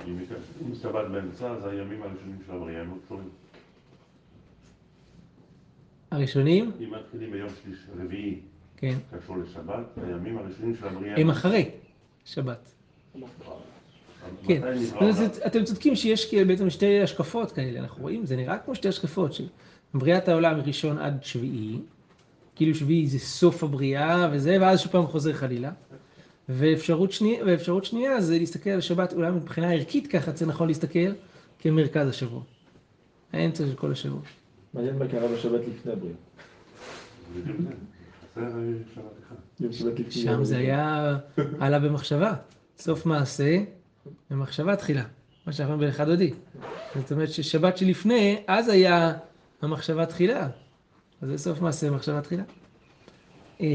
אם 0.09 0.75
שבת 0.83 1.11
באמצע, 1.13 1.51
אז 1.51 1.67
הימים 1.67 2.03
הראשונים 2.03 2.39
של 2.47 2.53
הבריאה 2.53 2.81
הם 2.81 2.91
לא 2.91 2.95
קשורים. 3.07 3.29
הראשונים? 6.11 6.71
אם 6.81 6.95
מתחילים 6.95 7.31
ביום 7.33 7.49
שלישי, 7.63 7.87
רביעי, 8.05 8.41
כן. 8.77 8.99
קשור 9.19 9.37
לשבת, 9.37 9.85
הימים 9.97 10.39
הראשונים 10.39 10.77
של 10.77 10.87
הבריאה... 10.89 11.21
הם 11.21 11.31
אחרי 11.31 11.71
שבת. 12.25 12.73
כן? 14.47 14.63
אתם 15.47 15.65
צודקים 15.65 15.97
שיש 15.97 16.29
כאילו 16.29 16.49
בעצם 16.49 16.71
שתי 16.71 17.01
השקפות 17.01 17.53
כאלה, 17.53 17.81
אנחנו 17.81 18.03
רואים, 18.03 18.27
זה 18.27 18.37
נראה 18.37 18.59
כמו 18.59 18.75
שתי 18.75 18.89
השקפות, 18.89 19.33
שבריאת 19.33 20.29
העולם 20.29 20.59
מראשון 20.59 20.99
עד 20.99 21.25
שביעי, 21.25 21.79
כאילו 22.61 22.75
שביעי 22.75 23.07
זה 23.07 23.19
סוף 23.19 23.65
הבריאה 23.65 24.29
וזה, 24.33 24.57
ואז 24.61 24.81
שוב 24.81 24.93
פעם 24.93 25.07
חוזר 25.07 25.33
חלילה. 25.33 25.71
ואפשרות 26.49 27.13
שנייה, 27.13 27.45
ואפשרות 27.47 27.85
שנייה 27.85 28.21
זה 28.21 28.39
להסתכל 28.39 28.71
על 28.71 28.79
השבת, 28.79 29.13
אולי 29.13 29.31
מבחינה 29.31 29.73
ערכית 29.73 30.07
ככה 30.07 30.33
זה 30.33 30.47
נכון 30.47 30.69
להסתכל, 30.69 31.13
כמרכז 31.59 32.09
השבוע. 32.09 32.43
האמצע 33.33 33.65
של 33.67 33.75
כל 33.75 33.93
השבוע. 33.93 34.21
מעניין 34.75 34.99
מה 34.99 35.09
קרה 35.09 35.29
בשבת 35.29 35.61
לפני 35.69 35.93
הבריאה. 35.93 36.15
שבת 39.61 39.73
שבת 39.73 40.13
שם 40.13 40.45
זה 40.45 40.57
היה 40.57 41.17
עלה 41.61 41.79
במחשבה. 41.79 42.35
סוף 42.79 43.07
מעשה, 43.07 43.63
במחשבה 44.31 44.77
תחילה. 44.77 45.05
מה 45.47 45.53
שאנחנו 45.53 45.75
אומרים 45.75 45.91
באחד 45.91 46.09
הודי. 46.09 46.33
זאת 46.97 47.13
אומרת 47.13 47.31
ששבת 47.31 47.77
שלפני, 47.77 48.43
אז 48.47 48.69
היה 48.69 49.13
המחשבה 49.63 50.07
תחילה. 50.07 50.49
זה 51.23 51.39
סוף 51.39 51.61
מעשה, 51.61 51.91
מחשבה 51.91 52.21
תחילה. 52.21 52.43
אה, 53.61 53.67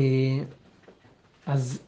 אז 1.45 1.79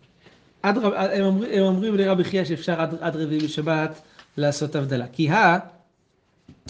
עד 0.63 0.77
רב, 0.77 0.93
הם, 0.93 1.25
אומרים, 1.25 1.51
הם 1.53 1.63
אומרים 1.63 1.95
לרבי 1.95 2.23
חייא 2.23 2.45
שאפשר 2.45 2.81
עד, 2.81 2.95
עד 2.99 3.15
רביעי 3.15 3.39
בשבת 3.39 4.01
לעשות 4.37 4.75
הבדלה. 4.75 5.07
כי 5.07 5.29
הא 5.29 5.59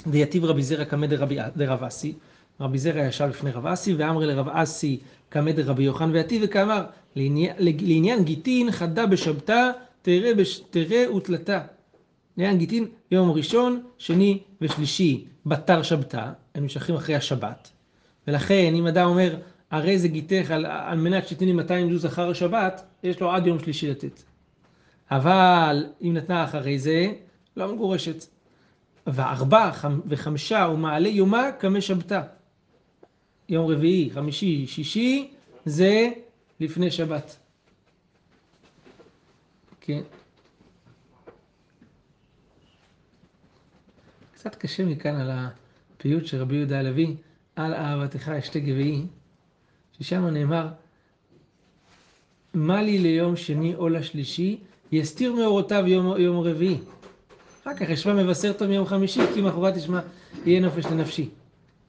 דייטיב 0.07 0.45
רבי 0.45 0.63
זרע 0.63 0.85
קמא 0.85 1.07
דרב 1.55 1.83
אסי, 1.83 2.13
רבי 2.59 2.77
זרע 2.77 3.01
ישב 3.01 3.25
לפני 3.25 3.51
רב 3.51 3.65
אסי, 3.65 3.93
ואמר 3.93 4.25
לרב 4.25 4.49
אסי 4.49 4.99
קמא 5.29 5.51
דרבי 5.51 5.83
יוחנן 5.83 6.11
ויטיב 6.11 6.41
וכאמר, 6.45 6.83
לעניין, 7.15 7.55
לעניין 7.59 8.23
גיטין 8.23 8.71
חדה 8.71 9.05
בשבתה 9.05 9.71
תראה, 10.01 10.33
בש, 10.33 10.59
תראה 10.69 11.15
ותלתה. 11.15 11.61
לעניין 12.37 12.57
גיטין, 12.57 12.85
יום 13.11 13.31
ראשון, 13.31 13.83
שני 13.97 14.39
ושלישי 14.61 15.25
בתר 15.45 15.83
שבתא, 15.83 16.31
הם 16.55 16.63
נמשכים 16.63 16.95
אחרי 16.95 17.15
השבת. 17.15 17.69
ולכן 18.27 18.73
אם 18.75 18.87
אדם 18.87 19.05
אומר, 19.07 19.35
הרי 19.71 19.99
זה 19.99 20.07
גיתך 20.07 20.51
על, 20.51 20.65
על 20.65 20.97
מנת 20.97 21.27
שתתני 21.27 21.51
200 21.51 21.91
זוז 21.91 22.05
אחר 22.05 22.29
השבת, 22.29 22.85
יש 23.03 23.19
לו 23.21 23.31
עד 23.31 23.47
יום 23.47 23.59
שלישי 23.59 23.89
לתת. 23.91 24.23
אבל 25.11 25.85
אם 26.01 26.13
נתנה 26.13 26.43
אחרי 26.43 26.79
זה, 26.79 27.07
לא 27.57 27.73
מגורשת. 27.75 28.25
וארבע 29.07 29.71
חמ- 29.71 30.01
וחמישה 30.07 30.67
ומעלה 30.73 31.07
יומה 31.09 31.51
קמי 31.59 31.81
שבתא. 31.81 32.21
יום 33.49 33.71
רביעי, 33.71 34.09
חמישי, 34.13 34.67
שישי, 34.67 35.31
זה 35.65 36.09
לפני 36.59 36.91
שבת. 36.91 37.37
כן. 39.81 40.01
קצת 44.33 44.55
קשה 44.55 44.85
מכאן 44.85 45.15
על 45.15 45.31
הפיוט 45.31 46.25
של 46.25 46.41
רבי 46.41 46.55
יהודה 46.55 46.79
הלוי, 46.79 47.15
על 47.57 47.73
אהבתך 47.73 48.29
אשתי 48.29 48.59
גביעי, 48.59 49.05
ששם 49.99 50.27
נאמר, 50.27 50.67
מה 52.53 52.81
לי 52.81 52.99
ליום 52.99 53.35
שני 53.35 53.75
או 53.75 53.89
לשלישי, 53.89 54.59
יסתיר 54.91 55.33
מאורותיו 55.33 55.87
יום, 55.87 56.17
יום 56.17 56.39
רביעי. 56.39 56.77
אחר 57.61 57.73
כך 57.75 57.89
ישמע 57.89 58.13
מבשר 58.13 58.53
טוב 58.53 58.67
מיום 58.67 58.85
חמישי, 58.85 59.21
כי 59.33 59.41
מחרת 59.41 59.77
ישמע 59.77 59.99
יהיה 60.45 60.59
נופש 60.59 60.85
לנפשי. 60.85 61.29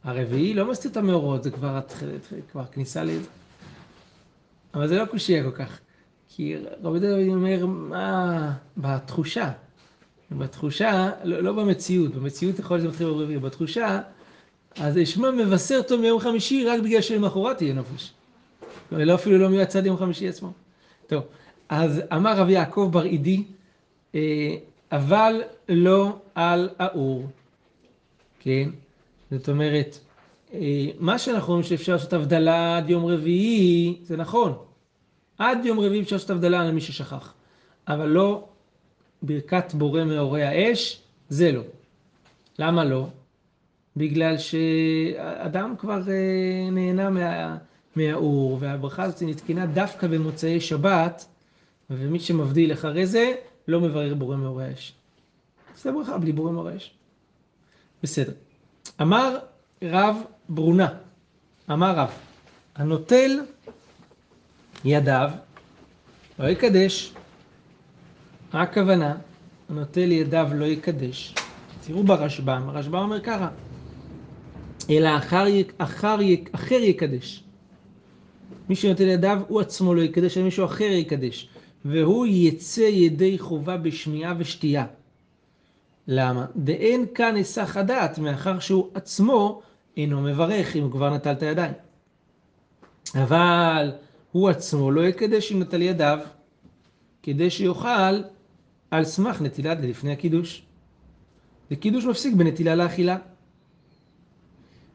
הרביעי 0.04 0.54
לא 0.54 0.70
מסתיר 0.70 0.90
את 0.90 0.96
המאורות, 0.96 1.42
זה 1.42 1.50
כבר, 1.50 1.80
כבר 2.50 2.64
כניסה 2.64 3.04
לזה. 3.04 3.28
אבל 4.75 4.88
זה 4.88 4.98
לא 4.98 5.04
קושייה 5.04 5.42
כל 5.44 5.56
כך. 5.56 5.78
כי 6.28 6.56
רבי 6.82 7.00
דוד 7.00 7.28
אומר, 7.28 7.66
מה, 7.66 8.52
בתחושה, 8.76 9.50
בתחושה, 10.30 11.10
לא, 11.25 11.40
לא 11.40 11.52
במציאות, 11.52 12.14
במציאות 12.14 12.58
יכול 12.58 12.76
להיות 12.76 12.82
שזה 12.82 12.90
מתחיל 12.92 13.06
ביום 13.06 13.20
רביעי, 13.20 13.38
בתחושה, 13.38 14.00
אז 14.76 14.96
ישמע 14.96 15.30
מבשר 15.30 15.82
טוב 15.82 16.00
מיום 16.00 16.20
חמישי 16.20 16.64
רק 16.64 16.80
בגלל 16.80 17.00
שלמחרת 17.00 17.62
יהיה 17.62 17.75
נופש. 17.75 18.12
לא 18.92 19.14
אפילו 19.14 19.38
לא 19.38 19.48
מיועצד 19.48 19.87
יום 19.87 19.96
חמישי 19.96 20.28
עצמו. 20.28 20.52
טוב, 21.06 21.22
אז 21.68 22.00
אמר 22.12 22.37
רבי 22.37 22.52
יעקב 22.52 22.88
בר 22.92 23.02
עידי, 23.02 23.44
אה, 24.14 24.56
אבל 24.92 25.42
לא 25.68 26.16
על 26.34 26.68
האור, 26.78 27.26
כן? 28.40 28.70
זאת 29.30 29.48
אומרת, 29.48 29.98
אה, 30.54 30.87
מה 30.98 31.18
שאנחנו 31.18 31.52
אומרים 31.52 31.68
שאפשר 31.68 31.92
לעשות 31.92 32.12
הבדלה 32.12 32.76
עד 32.76 32.90
יום 32.90 33.06
רביעי, 33.06 33.98
זה 34.02 34.16
נכון. 34.16 34.54
עד 35.38 35.64
יום 35.64 35.80
רביעי 35.80 36.02
אפשר 36.02 36.16
לעשות 36.16 36.30
הבדלה 36.30 36.60
על 36.60 36.72
מי 36.72 36.80
ששכח. 36.80 37.34
אבל 37.88 38.06
לא 38.06 38.48
ברכת 39.22 39.75
בורא 39.75 40.04
מאורי 40.04 40.42
האש, 40.42 41.02
זה 41.28 41.52
לא. 41.52 41.62
למה 42.58 42.84
לא? 42.84 43.06
בגלל 43.99 44.38
שאדם 44.38 45.75
כבר 45.78 46.02
אה, 46.09 46.71
נהנה 46.71 47.11
מה, 47.11 47.57
מהאור, 47.97 48.59
והברכה 48.61 49.02
הזאת 49.02 49.23
נתקנה 49.23 49.67
דווקא 49.67 50.07
במוצאי 50.07 50.61
שבת, 50.61 51.26
ומי 51.90 52.21
שמבדיל 52.21 52.73
אחרי 52.73 53.07
זה, 53.07 53.33
לא 53.69 53.81
מברר 53.81 54.14
בורא 54.14 54.37
מאורי 54.37 54.64
האש. 54.64 54.95
זה 55.83 55.93
ברכה 55.93 56.19
בלי 56.19 56.33
בורא 56.33 56.50
מאורי 56.52 56.73
האש. 56.73 56.95
בסדר. 58.02 58.33
אמר 59.02 59.38
רב 59.83 60.17
ברונה, 60.49 60.88
אמר 61.71 61.95
רב, 61.97 62.11
הנוטל 62.76 63.31
ידיו 64.85 65.31
לא 66.38 66.49
יקדש. 66.49 67.14
מה 68.52 68.62
הכוונה? 68.62 69.17
הנוטל 69.69 70.12
ידיו 70.12 70.49
לא 70.55 70.64
יקדש. 70.64 71.35
תראו 71.87 72.02
ברשב"ם, 72.02 72.69
הרשב"ם 72.69 72.95
אומר 72.99 73.21
ככה, 73.21 73.49
אלא 74.90 75.16
אחר, 75.16 75.45
אחר, 75.78 76.16
אחר 76.52 76.75
יקדש. 76.75 77.45
מי 78.68 78.76
שנוטל 78.76 79.09
ידיו 79.09 79.40
הוא 79.49 79.61
עצמו 79.61 79.95
לא 79.95 80.02
יקדש, 80.02 80.37
אלא 80.37 80.44
מישהו 80.44 80.64
אחר 80.64 80.85
יקדש. 80.85 81.48
והוא 81.85 82.27
יצא 82.27 82.81
ידי 82.81 83.38
חובה 83.38 83.77
בשמיעה 83.77 84.35
ושתייה. 84.38 84.87
למה? 86.09 86.46
דאין 86.57 87.07
כאן 87.14 87.37
היסח 87.37 87.77
הדעת, 87.77 88.18
מאחר 88.18 88.59
שהוא 88.59 88.88
עצמו 88.94 89.62
אינו 89.96 90.20
מברך 90.20 90.77
אם 90.77 90.83
הוא 90.83 90.92
כבר 90.92 91.14
נטל 91.14 91.33
את 91.33 91.42
הידיים. 91.42 91.72
אבל 93.14 93.92
הוא 94.33 94.48
עצמו 94.48 94.90
לא 94.90 95.01
יקדש 95.01 95.53
אם 95.53 95.61
נטל 95.61 95.83
ידיו, 95.83 96.18
כדי 97.22 97.51
שיוכל 97.51 98.22
על 98.90 99.05
סמך 99.05 99.42
נטילה 99.42 99.74
לפני 99.74 100.12
הקידוש. 100.12 100.62
וקידוש 101.70 102.05
מפסיק 102.05 102.35
בנטילה 102.35 102.74
לאכילה. 102.74 103.16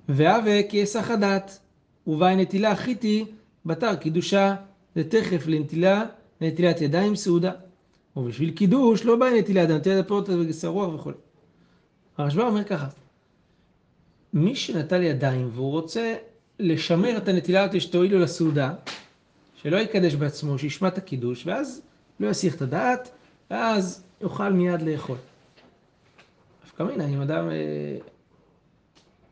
והווה 0.10 0.64
כי 0.70 0.78
היסח 0.78 1.12
הדעת, 1.12 1.60
ובאי 2.08 2.36
נטילה 2.36 2.74
אחיתי 2.74 3.26
בתר 3.66 3.96
קידושה, 3.96 4.56
לתכף 4.96 5.48
לנטילה, 5.48 6.06
לנטילת 6.42 6.82
ידיים 6.82 7.16
סעודה. 7.16 7.52
ובשביל 8.16 8.52
קידוש 8.52 9.06
לא 9.06 9.16
באי 9.16 9.40
נטילת 9.40 9.64
ידיים, 9.64 9.80
נטילת 9.80 10.06
הפירות 10.06 10.30
וגסר 10.30 10.68
רוח 10.68 10.94
וכו'. 10.94 11.12
הרשב"א 12.18 12.42
אומר 12.42 12.64
ככה, 12.64 12.88
מי 14.34 14.56
שנטל 14.56 15.04
ידיים 15.04 15.50
והוא 15.54 15.72
רוצה 15.72 16.16
לשמר 16.60 17.18
את 17.18 17.28
הנטילה 17.28 17.64
הזאת 17.64 17.82
שתועיל 17.82 18.14
לו 18.14 18.20
לסעודה, 18.20 18.74
שלא 19.56 19.78
יקדש 19.78 20.16
בעצמו, 20.16 20.60
שישמע 20.60 20.88
את 20.88 20.98
הקידוש, 20.98 21.48
ואז 21.48 21.82
לא 22.20 22.28
יסיח 22.28 22.56
את 22.56 22.62
הדעת, 22.62 23.12
ואז 23.52 24.04
יוכל 24.22 24.54
מיד 24.54 24.82
לאכול. 24.82 25.18
דווקא 26.64 26.84
מינה, 26.84 27.06
אם 27.06 27.22
אדם 27.22 27.50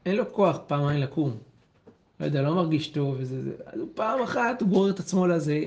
אין 0.06 0.16
לו 0.16 0.34
כוח 0.34 0.60
פעמיים 0.68 1.00
לקום, 1.02 1.32
לא 2.20 2.26
יודע, 2.26 2.42
לא 2.42 2.56
מרגיש 2.56 2.88
טוב 2.88 3.16
וזה, 3.20 3.44
זה, 3.44 3.52
אז 3.66 3.80
הוא 3.80 3.88
פעם 3.96 4.22
אחת, 4.22 4.62
הוא 4.62 4.70
גורר 4.70 4.90
את 4.90 5.00
עצמו 5.00 5.28
לזה, 5.28 5.60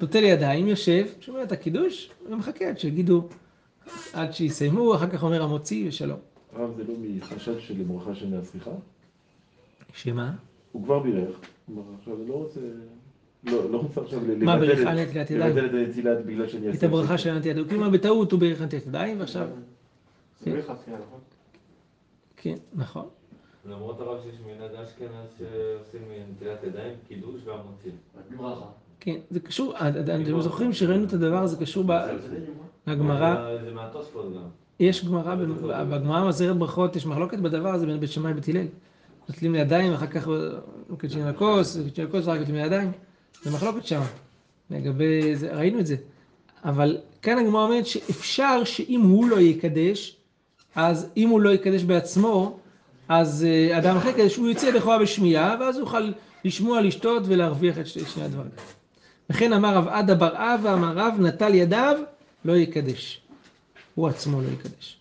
נוטל 0.00 0.24
ידיים, 0.24 0.66
יושב, 0.68 1.06
שומע 1.20 1.42
את 1.42 1.52
הקידוש, 1.52 2.10
ומחכה 2.30 2.64
עד 2.68 2.78
שיגידו, 2.78 3.28
עד 4.12 4.32
שיסיימו, 4.32 4.94
אחר 4.94 5.10
כך 5.10 5.22
אומר 5.22 5.42
המוציא 5.42 5.88
ושלום. 5.88 6.18
הרב 6.56 6.76
זה 6.76 6.82
לא 6.88 6.94
מחשד 7.18 7.60
של 7.60 7.74
ברכה 7.82 8.14
שאינה 8.14 8.44
סליחה? 8.44 8.70
שמה? 9.94 10.32
הוא 10.72 10.84
כבר 10.84 10.98
בירך, 10.98 11.36
עכשיו 11.98 12.14
לא 12.28 12.34
רוצה, 12.34 12.60
לא, 13.44 13.70
לא 13.70 13.78
רוצה 13.78 14.00
עכשיו 14.00 14.20
לבטל 14.28 14.72
את- 14.82 14.86
הנטילת 14.86 16.24
בגלל 16.26 16.48
שאני 16.48 16.70
את 16.70 16.82
הברכה 16.82 17.18
של 17.18 17.30
נטילת 17.38 17.46
ידיים. 17.46 17.68
כלומר, 17.68 17.90
בטעות 17.90 18.32
הוא 18.32 18.40
בירך 18.40 18.60
נטילת 18.62 18.86
ידיים, 18.86 19.20
ועכשיו... 19.20 19.48
זה 20.44 20.50
לא 20.54 20.58
יחסיה, 20.58 20.74
נכון? 20.94 21.20
כן, 22.44 22.56
נכון. 22.74 23.08
למרות 23.66 24.00
הרב 24.00 24.18
שיש 24.22 24.34
מנהג 24.46 24.74
אשכנז 24.74 25.28
שעושים 25.38 26.02
נטילת 26.32 26.64
ידיים, 26.64 26.92
קידוש 27.08 27.40
והמוציא. 27.44 27.90
כן, 29.00 29.16
זה 29.30 29.40
קשור, 29.40 29.74
אתם 29.88 30.40
זוכרים 30.40 30.72
שראינו 30.72 31.04
את 31.04 31.12
הדבר 31.12 31.42
הזה 31.42 31.56
קשור 31.56 31.84
ב- 31.86 32.06
לגמרא, 32.86 33.56
זה 33.64 33.72
מהתוספות 33.72 34.34
גם. 34.34 34.42
יש 34.80 35.04
גמרא, 35.04 35.34
בגמרא 35.84 36.28
מזהרת 36.28 36.56
ברכות, 36.56 36.96
יש 36.96 37.06
מחלוקת 37.06 37.38
בדבר 37.38 37.68
הזה 37.68 37.86
בין 37.86 38.00
בית 38.00 38.10
שמאי 38.10 38.32
ובית 38.32 38.48
הלל. 38.48 38.66
נוטלים 39.28 39.52
לידיים, 39.52 39.92
אחר 39.92 40.06
כך 40.06 40.28
מקדשים 40.90 41.22
על 41.22 41.28
הכוס, 41.28 41.76
מקדשים 41.76 42.04
על 42.04 42.10
הכוס, 42.10 42.26
רק 42.26 42.38
נוטלים 42.38 42.56
לידיים. 42.56 42.92
זה 43.42 43.50
מחלוקת 43.50 43.86
שם. 43.86 44.00
לגבי 44.70 45.36
זה, 45.36 45.56
ראינו 45.56 45.80
את 45.80 45.86
זה. 45.86 45.96
אבל 46.64 46.98
כאן 47.22 47.38
הגמרא 47.38 47.64
אומרת 47.64 47.86
שאפשר 47.86 48.64
שאם 48.64 49.00
הוא 49.00 49.28
לא 49.28 49.40
יקדש, 49.40 50.16
אז 50.76 51.06
אם 51.16 51.28
הוא 51.28 51.40
לא 51.40 51.50
יקדש 51.50 51.82
בעצמו, 51.82 52.58
אז 53.08 53.46
אה, 53.48 53.78
אדם 53.78 53.96
אחר 53.96 54.08
יקדש, 54.08 54.36
הוא 54.36 54.48
יוצא 54.48 54.70
לכאורה 54.70 54.98
בשמיעה, 54.98 55.56
ואז 55.60 55.76
הוא 55.76 55.84
יוכל 55.84 56.12
לשמוע, 56.44 56.80
לשתות 56.80 57.22
ולהרוויח 57.26 57.78
את 57.78 57.86
שני 57.86 58.24
הדברים. 58.24 58.50
לכן 59.30 59.52
אמר 59.52 59.74
רב 59.74 59.88
עדה 59.88 60.14
בר 60.14 60.32
אבא, 60.34 60.74
אמר 60.74 60.92
רב, 60.96 61.14
נטל 61.20 61.54
ידיו, 61.54 61.96
לא 62.44 62.52
יקדש. 62.56 63.20
הוא 63.94 64.08
עצמו 64.08 64.42
לא 64.42 64.48
יקדש. 64.48 64.96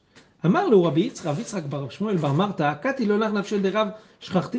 אמר 0.46 0.68
לו 0.68 0.84
רבי 0.84 1.02
יצחק, 1.02 1.26
רבי 1.26 1.42
יצחק 1.42 1.64
בר 1.64 1.90
שמואל 1.90 2.16
בר 2.16 2.32
מרתא, 2.32 2.74
קתי 2.82 3.06
לא 3.06 3.18
נח 3.18 3.32
נפשי 3.32 3.60
דרב 3.60 3.88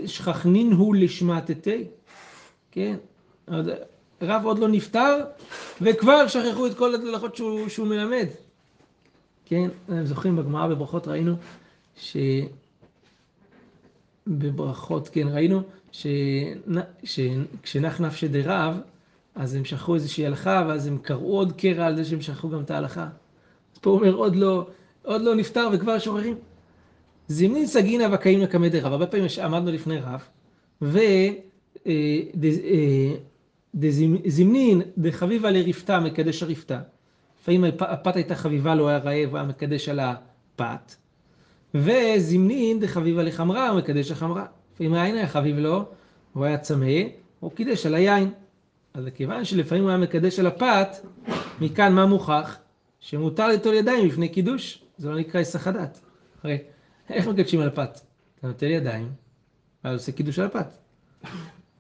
שכחנין 0.07 0.73
הוא 0.73 0.95
לשמטתי. 0.95 1.85
כן, 2.71 2.97
רב 4.23 4.45
עוד 4.45 4.59
לא 4.59 4.69
נפטר, 4.69 5.25
וכבר 5.81 6.29
שכחו 6.29 6.67
את 6.67 6.75
כל 6.75 6.95
ההלכות 6.95 7.37
שהוא, 7.37 7.69
שהוא 7.69 7.87
מלמד. 7.87 8.27
כן, 9.47 9.69
אתם 9.87 10.05
זוכרים 10.07 10.37
בגמרא 10.37 10.67
בברכות 10.67 11.09
ראינו 11.09 11.35
ש... 11.97 12.17
בברכות, 14.27 15.09
כן, 15.09 15.29
ראינו 15.29 15.63
שנ- 15.93 16.79
שכשנח 17.05 18.01
נפשי 18.01 18.29
דרב, 18.29 18.81
אז 19.35 19.55
הם 19.55 19.65
שכחו 19.65 19.95
איזושהי 19.95 20.27
הלכה, 20.27 20.65
ואז 20.69 20.87
הם 20.87 20.99
קראו 20.99 21.37
עוד 21.39 21.53
קרע 21.53 21.87
על 21.87 21.97
זה 21.97 22.05
שהם 22.05 22.21
שכחו 22.21 22.51
גם 22.51 22.61
את 22.61 22.71
ההלכה. 22.71 23.09
אז 23.73 23.79
פה 23.79 23.91
הוא 23.91 23.99
אומר, 23.99 24.15
עוד 24.15 24.37
לא, 24.37 24.67
עוד 25.03 25.21
לא 25.23 25.35
נפטר 25.35 25.69
וכבר 25.73 25.99
שוכחים. 25.99 26.35
זימנין 27.29 27.67
סגינא 27.67 28.07
וקאימנא 28.13 28.47
קמא 28.47 28.69
דרב. 28.69 28.93
הרבה 28.93 29.07
פעמים 29.07 29.27
עמדנו 29.45 29.71
לפני 29.73 29.99
רב, 30.01 30.25
וזימנין 33.75 34.83
דחביבה 34.99 35.51
לרפתה 35.51 36.01
מקדש 36.01 36.43
הרפתה, 36.43 36.81
לפעמים 37.45 37.65
הפ- 37.65 37.83
הפת 37.83 38.17
הייתה 38.17 38.35
חביבה 38.35 38.75
לו, 38.75 38.89
היה 38.89 38.99
רעב, 38.99 39.29
הוא 39.31 39.37
היה 39.39 39.47
מקדש 39.47 39.89
על 39.89 40.01
הפת. 40.01 40.95
וזמנין 41.75 42.81
דחביבה 42.81 43.23
לחמרה, 43.23 43.69
הוא 43.69 43.79
מקדש 43.79 44.11
לחמרה. 44.11 44.47
לפעמים 44.75 44.95
היין 44.95 45.17
היה 45.17 45.27
חביב 45.29 45.59
לו, 45.59 45.85
הוא 46.33 46.45
היה 46.45 46.59
צמא, 46.59 46.87
הוא 47.41 47.51
קידש 47.53 47.87
על 47.87 47.95
היין. 47.95 48.31
אז 48.95 49.05
כיוון 49.15 49.45
שלפעמים 49.45 49.83
הוא 49.85 49.91
היה 49.91 49.99
מקדש 49.99 50.39
על 50.39 50.47
הפת, 50.47 50.89
מכאן 51.61 51.93
מה 51.93 52.07
מוכח? 52.07 52.57
שמותר 53.01 53.49
ליטול 53.49 53.75
ידיים 53.75 54.07
לפני 54.07 54.29
קידוש, 54.29 54.85
זה 54.99 55.11
לא 55.11 55.17
נקרא 55.19 55.39
היסח 55.39 55.67
הדעת. 55.67 56.01
הרי 56.45 56.59
איך 57.11 57.29
מקדשים 57.29 57.61
על 57.61 57.69
הפת? 57.69 58.01
אתה 58.39 58.47
נוטל 58.47 58.67
ידיים, 58.67 59.09
ואז 59.85 60.01
עושה 60.01 60.13
קידוש 60.13 60.39
על 60.39 60.47
הפת. 60.47 60.67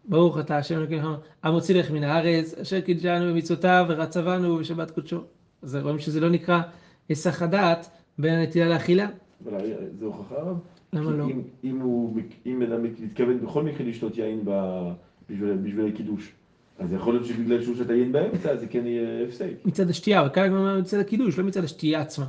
ברוך 0.04 0.38
אתה 0.38 0.56
השם 0.58 0.78
אלוקינו, 0.78 1.14
המוציא 1.42 1.74
לך 1.74 1.90
מן 1.90 2.04
הארץ, 2.04 2.54
אשר 2.54 2.80
קידשנו 2.80 3.32
במצוותיו 3.34 3.86
ורצבנו 3.88 4.56
בשבת 4.56 4.90
קודשו. 4.90 5.20
אז 5.64 5.76
רואים 5.76 5.98
שזה 5.98 6.20
לא 6.20 6.30
נקרא 6.30 6.60
היסח 7.08 7.42
הדעת 7.42 7.86
בין 8.18 8.34
הנטייה 8.34 8.68
לאכילה. 8.68 9.06
אבל 9.44 9.58
זה 9.98 10.04
הוכחה 10.04 10.34
רב? 10.34 10.56
למה 10.92 11.10
לא? 11.10 11.24
אם- 11.24 11.42
אם 11.64 11.80
הוא, 11.80 12.16
אם 12.46 12.62
אדם 12.62 12.82
מתכוון 12.82 13.40
בכל 13.40 13.62
מקרה 13.62 13.86
לשתות 13.86 14.16
יין 14.18 14.40
ב- 14.44 14.92
בשביל 15.30 15.52
בשביל 15.56 15.86
הקידוש, 15.88 16.32
אז 16.78 16.92
יכול 16.92 17.14
להיות 17.14 17.26
שבגלל 17.26 17.62
שהוא 17.62 17.76
שתה 17.76 17.94
יין 17.94 18.12
באמצע, 18.12 18.56
זה 18.56 18.66
כן 18.66 18.86
יהיה 18.86 19.24
הפסק. 19.24 19.50
מצד 19.64 19.90
השתייה, 19.90 20.20
אבל 20.20 20.28
כאן 20.28 20.48
גם 20.48 20.78
מצד 20.80 20.98
הקידוש, 20.98 21.38
לא 21.38 21.44
מצד 21.44 21.64
השתייה 21.64 22.00
עצמה. 22.00 22.26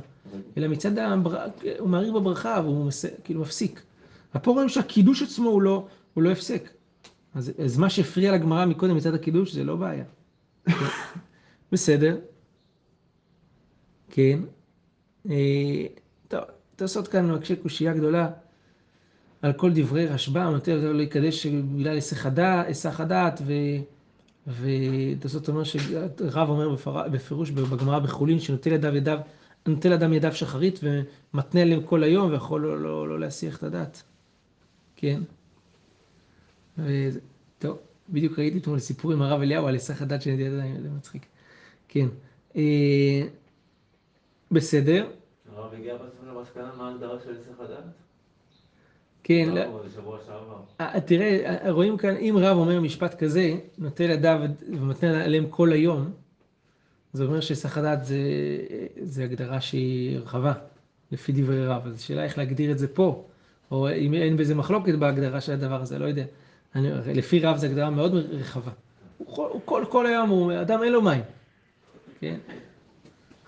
אלא 0.56 0.68
מצד 0.68 0.98
הבר... 0.98 1.36
הוא 1.78 1.88
מעריך 1.88 2.12
בברכה 2.12 2.60
והוא 2.64 2.86
מס... 2.86 3.04
כאילו 3.24 3.40
מפסיק. 3.40 3.82
ופה 4.34 4.50
רואים 4.50 4.68
שהקידוש 4.68 5.22
עצמו 5.22 5.48
הוא 5.50 5.62
לא, 5.62 5.86
הוא 6.14 6.22
לא 6.22 6.30
הפסק. 6.30 6.70
אז, 7.34 7.52
אז 7.64 7.78
מה 7.78 7.90
שהפריע 7.90 8.32
לגמרא 8.32 8.64
מקודם 8.66 8.96
מצד 8.96 9.14
הקידוש 9.14 9.52
זה 9.54 9.64
לא 9.64 9.76
בעיה. 9.76 10.04
בסדר. 11.72 12.16
כן. 14.10 14.40
אה, 15.30 15.86
טוב, 16.28 16.40
תעשות 16.76 17.08
כאן 17.08 17.32
מקשה 17.32 17.56
קושייה 17.56 17.94
גדולה 17.94 18.30
על 19.42 19.52
כל 19.52 19.70
דברי 19.74 20.06
רשב"ם, 20.06 20.52
יותר 20.52 20.92
לא 20.92 21.02
יקדש 21.02 21.46
בגלל 21.46 21.98
היסח 22.66 23.00
הדעת. 23.00 23.42
ותעשות 24.46 25.48
אומר 25.48 25.64
שרב 25.64 26.48
אומר. 26.48 26.76
בפירוש 27.12 27.50
בגמרא 27.50 27.98
בחולין 27.98 28.40
שנוטל 28.40 28.72
ידיו 28.72 28.96
ידיו, 28.96 29.18
נוטל 29.66 29.92
אדם 29.92 30.12
ידיו 30.12 30.34
שחרית 30.34 30.80
ומתנה 30.82 31.62
עליהם 31.62 31.82
כל 31.82 32.02
היום 32.02 32.30
ויכול 32.30 32.60
לא, 32.60 32.80
לא, 32.80 33.08
לא 33.08 33.20
להסיח 33.20 33.56
את 33.56 33.62
הדעת. 33.62 34.02
כן. 34.96 35.20
טוב, 37.58 37.78
בדיוק 38.08 38.38
ראיתי 38.38 38.58
אתמול 38.58 38.78
סיפור 38.78 39.12
עם 39.12 39.22
הרב 39.22 39.40
אליהו 39.40 39.66
על 39.66 39.74
היסח 39.74 40.02
הדעת 40.02 40.22
של 40.22 40.30
ידיו 40.30 40.50
זה 40.82 40.90
מצחיק. 40.96 41.26
כן. 41.88 42.08
בסדר. 44.50 45.06
הרב 45.56 45.74
הגיע 45.74 45.94
בסוף 45.94 46.28
למסקנה 46.28 46.70
מה 46.78 46.88
ההגדרה 46.88 47.16
של 47.24 47.30
היסח 47.30 47.60
הדעת? 47.60 47.84
כן, 49.24 49.48
לא... 49.54 49.80
אה, 50.80 51.00
תראה, 51.00 51.58
אה, 51.64 51.70
רואים 51.70 51.96
כאן, 51.96 52.16
אם 52.16 52.36
רב 52.38 52.56
אומר 52.56 52.80
משפט 52.80 53.14
כזה, 53.14 53.54
נוטל 53.78 54.10
ידיו 54.10 54.40
ומתנה 54.68 55.24
עליהם 55.24 55.46
כל 55.50 55.72
היום, 55.72 56.10
זה 57.12 57.24
אומר 57.24 57.40
שהיסח 57.40 57.78
הדעת 57.78 58.04
זה, 58.04 58.18
זה 59.02 59.24
הגדרה 59.24 59.60
שהיא 59.60 60.18
רחבה, 60.18 60.52
לפי 61.12 61.32
דברי 61.32 61.66
רב. 61.66 61.86
אז 61.86 61.94
השאלה 61.94 62.24
איך 62.24 62.38
להגדיר 62.38 62.72
את 62.72 62.78
זה 62.78 62.88
פה, 62.88 63.24
או 63.70 63.90
אם 63.90 64.14
אין 64.14 64.36
בזה 64.36 64.54
מחלוקת 64.54 64.94
בהגדרה 64.94 65.40
של 65.40 65.52
הדבר 65.52 65.80
הזה, 65.80 65.98
לא 65.98 66.04
יודע. 66.04 66.24
אני, 66.74 66.90
לפי 67.14 67.40
רב 67.40 67.56
זו 67.56 67.66
הגדרה 67.66 67.90
מאוד 67.90 68.14
רחבה. 68.14 68.72
הוא, 69.18 69.36
כל, 69.36 69.48
כל, 69.64 69.84
כל 69.90 70.06
היום, 70.06 70.28
הוא, 70.28 70.52
אדם 70.60 70.82
אין 70.82 70.92
לו 70.92 71.02
מים, 71.02 71.22
כן? 72.20 72.36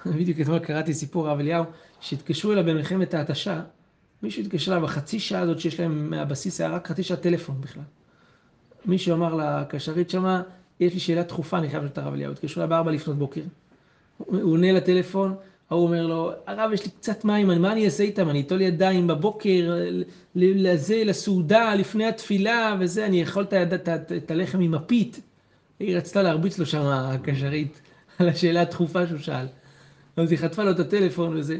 בדיוק 0.19 0.41
אתמול 0.41 0.59
קראתי 0.59 0.95
סיפור 0.95 1.29
הרב 1.29 1.39
אליהו, 1.39 1.65
שהתקשרו 2.01 2.53
אליו 2.53 2.65
במלחמת 2.65 3.15
ההתשה, 3.15 3.61
מישהו 4.23 4.43
התקשר 4.43 4.73
אליו 4.73 4.83
בחצי 4.83 5.21
שעה 5.21 5.41
הזאת 5.41 5.61
שיש 5.61 5.81
להם 5.81 6.11
מהבסיס, 6.11 6.61
היה 6.61 6.71
רק 6.71 6.89
חצי 6.89 7.03
שעה 7.03 7.17
טלפון 7.17 7.61
בכלל. 7.61 7.83
מישהו 8.87 9.15
אמר 9.15 9.35
לקשרית 9.35 10.11
שמה, 10.11 10.43
יש 10.81 10.95
לי 10.95 11.01
שאלה 11.01 11.23
דחופה, 11.23 11.59
אני 11.59 11.71
חייב 11.71 11.83
לשאול 11.83 11.93
את 11.93 11.99
הרב 11.99 12.15
אליהו. 12.15 12.33
התקשרו 12.33 12.63
אליו 12.63 12.71
בארבע 12.71 12.91
לפנות 12.93 13.19
בוקר. 13.19 13.41
הוא 14.19 14.53
עונה 14.53 14.73
לטלפון, 14.73 15.35
ההוא 15.71 15.83
אומר 15.83 16.07
לו, 16.07 16.33
הרב, 16.47 16.73
יש 16.73 16.85
לי 16.85 16.91
קצת 16.91 17.25
מים, 17.25 17.47
מה 17.47 17.73
אני 17.73 17.85
אעשה 17.85 18.03
איתם? 18.03 18.31
אני 18.31 18.41
אטול 18.41 18.61
ידיים 18.61 19.07
בבוקר, 19.07 19.73
לזה, 20.35 21.03
לסעודה, 21.05 21.75
לפני 21.75 22.07
התפילה, 22.07 22.77
וזה, 22.81 23.07
אני 23.07 23.23
אכול 23.23 23.47
את 24.17 24.31
הלחם 24.31 24.61
עם 24.61 24.75
הפית. 24.75 25.21
היא 25.81 25.97
רצתה 25.97 26.23
להרביץ 26.23 26.59
לו 26.59 26.67
שם, 26.67 26.83
הקשרית, 26.83 27.81
על 28.19 28.29
השאלה 28.29 28.61
הדחופה 28.61 29.07
שהוא 29.07 29.19
שאל. 29.19 29.47
אז 30.19 30.31
היא 30.31 30.39
חטפה 30.39 30.65
לו 30.65 30.71
את 30.71 30.79
הטלפון 30.81 31.37
וזה. 31.37 31.59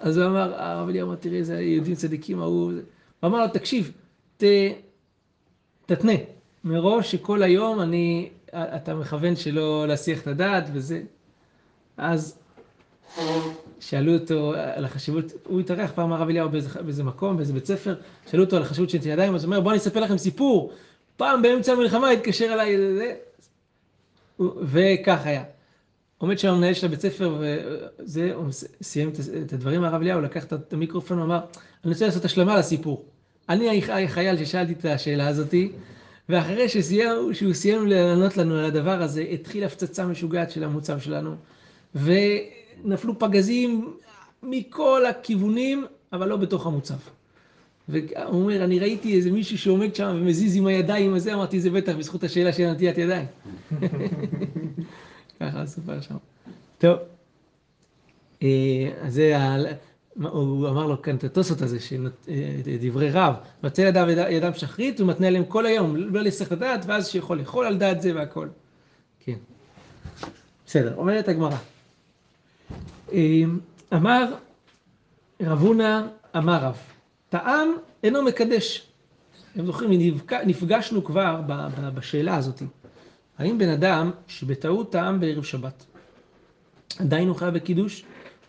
אז 0.00 0.18
הוא 0.18 0.26
אמר, 0.26 0.54
הרב 0.54 0.88
אליהו 0.88 1.08
אמר, 1.08 1.16
תראה, 1.16 1.42
זה 1.42 1.60
יהודים 1.60 1.94
צדיקים, 1.94 2.40
ההוא... 2.40 2.72
זה." 2.72 2.80
הוא 3.20 3.28
אמר 3.28 3.46
לו, 3.46 3.48
תקשיב, 3.52 3.92
ת... 4.36 4.44
תתנה 5.86 6.12
מראש 6.64 7.10
שכל 7.12 7.42
היום 7.42 7.80
אני, 7.80 8.28
אתה 8.54 8.94
מכוון 8.94 9.36
שלא 9.36 9.88
להסיח 9.88 10.22
את 10.22 10.26
הדעת 10.26 10.64
וזה. 10.72 11.02
אז 11.96 12.38
שאלו 13.80 14.14
אותו 14.14 14.52
על 14.74 14.84
החשיבות, 14.84 15.24
הוא 15.44 15.60
התארח 15.60 15.92
פעם 15.94 16.12
הרב 16.12 16.28
אליהו 16.28 16.48
באיזה, 16.48 16.82
באיזה 16.82 17.04
מקום, 17.04 17.36
באיזה 17.36 17.52
בית 17.52 17.66
ספר, 17.66 17.94
שאלו 18.30 18.44
אותו 18.44 18.56
על 18.56 18.62
החשיבות 18.62 18.90
של 18.90 18.98
ידיים, 19.04 19.34
אז 19.34 19.44
הוא 19.44 19.48
אומר, 19.48 19.60
בוא 19.60 19.70
אני 19.70 19.78
אספר 19.78 20.00
לכם 20.00 20.18
סיפור. 20.18 20.72
פעם 21.16 21.42
באמצע 21.42 21.72
המלחמה 21.72 22.10
התקשר 22.10 22.52
אליי, 22.52 22.76
וכך 24.62 25.26
היה. 25.26 25.44
עומד 26.18 26.38
שם 26.38 26.48
המנהל 26.48 26.74
של 26.74 26.86
הבית 26.86 27.00
ספר, 27.00 27.38
וזה, 27.40 28.30
הוא 28.34 28.44
סיים 28.82 29.08
את- 29.44 29.52
הדברים 29.52 29.80
מהרב 29.80 30.00
אליהו, 30.00 30.20
לקח 30.20 30.44
את 30.44 30.72
המיקרופון 30.72 31.18
ואמר, 31.18 31.40
אני 31.84 31.92
רוצה 31.92 32.06
לעשות 32.06 32.24
השלמה 32.24 32.56
לסיפור. 32.58 33.04
אני 33.48 33.82
החייל 34.04 34.44
ששאלתי 34.44 34.72
את 34.72 34.84
השאלה 34.84 35.28
הזאתי, 35.28 35.72
ואחרי 36.28 36.68
שסיים, 36.68 37.08
שהוא 37.34 37.52
סיים 37.52 37.86
לענות 37.86 38.36
לנו 38.36 38.54
על 38.54 38.64
הדבר 38.64 39.02
הזה, 39.02 39.20
התחילה 39.32 39.66
הפצצה 39.66 40.06
משוגעת 40.06 40.50
של 40.50 40.64
המוצב 40.64 40.98
שלנו, 41.00 41.34
ונפלו 41.94 43.18
פגזים 43.18 43.94
מכל 44.42 45.06
הכיוונים, 45.06 45.84
אבל 46.12 46.28
לא 46.28 46.36
בתוך 46.36 46.66
המוצב. 46.66 46.94
והוא 47.88 48.04
אומר, 48.42 48.64
אני 48.64 48.78
ראיתי 48.78 49.16
איזה 49.16 49.32
מישהו 49.32 49.58
שעומד 49.58 49.94
שם 49.94 50.16
ומזיז 50.20 50.56
עם 50.56 50.66
הידיים 50.66 51.14
הזה, 51.14 51.34
אמרתי, 51.34 51.60
זה 51.60 51.70
בטח 51.70 51.92
בזכות 51.96 52.24
השאלה 52.24 52.52
של 52.52 52.70
נטיית 52.70 52.98
ידיים. 52.98 53.26
ככה 55.40 55.66
סופר 55.66 56.00
שם. 56.00 56.16
טוב, 56.78 56.98
אה, 58.42 58.48
אז 59.02 59.14
זה, 59.14 59.36
הוא 60.22 60.68
אמר 60.68 60.86
לו 60.86 61.02
כאן 61.02 61.16
את 61.16 61.24
התוספות 61.24 61.62
הזה, 61.62 61.78
אה, 62.28 62.34
דברי 62.80 63.10
רב, 63.10 63.34
נוצא 63.62 63.80
ידיו 63.82 64.10
יד- 64.10 64.26
ידם 64.30 64.54
שחרית 64.54 65.00
ומתנה 65.00 65.26
עליהם 65.26 65.44
כל 65.44 65.66
היום, 65.66 65.96
לא 65.96 66.22
להסתכל 66.22 66.44
את 66.54 66.62
הדעת, 66.62 66.80
ואז 66.86 67.08
שיכול 67.08 67.38
לאכול 67.38 67.66
על 67.66 67.76
דעת 67.78 68.02
זה 68.02 68.14
והכל. 68.14 68.48
כן. 69.20 69.36
בסדר, 70.66 70.94
אומרת 70.96 71.28
הגמרא. 71.28 71.56
אה, 73.12 73.42
אמר 73.94 74.34
רב 75.42 75.60
הונא, 75.60 76.02
אמר 76.36 76.58
רב, 76.64 76.76
טעם 77.28 77.68
אינו 78.02 78.22
מקדש. 78.22 78.86
אתם 79.52 79.66
זוכרים, 79.66 79.90
נפג- 79.92 80.42
נפגשנו 80.46 81.04
כבר 81.04 81.40
בשאלה 81.94 82.36
הזאת. 82.36 82.62
האם 83.38 83.58
בן 83.58 83.68
אדם 83.68 84.10
שבטעות 84.26 84.92
טעם 84.92 85.20
בערב 85.20 85.44
שבת, 85.44 85.84
עדיין 86.98 87.28
הוא 87.28 87.36
חייב 87.36 87.54
בקידוש? 87.54 88.04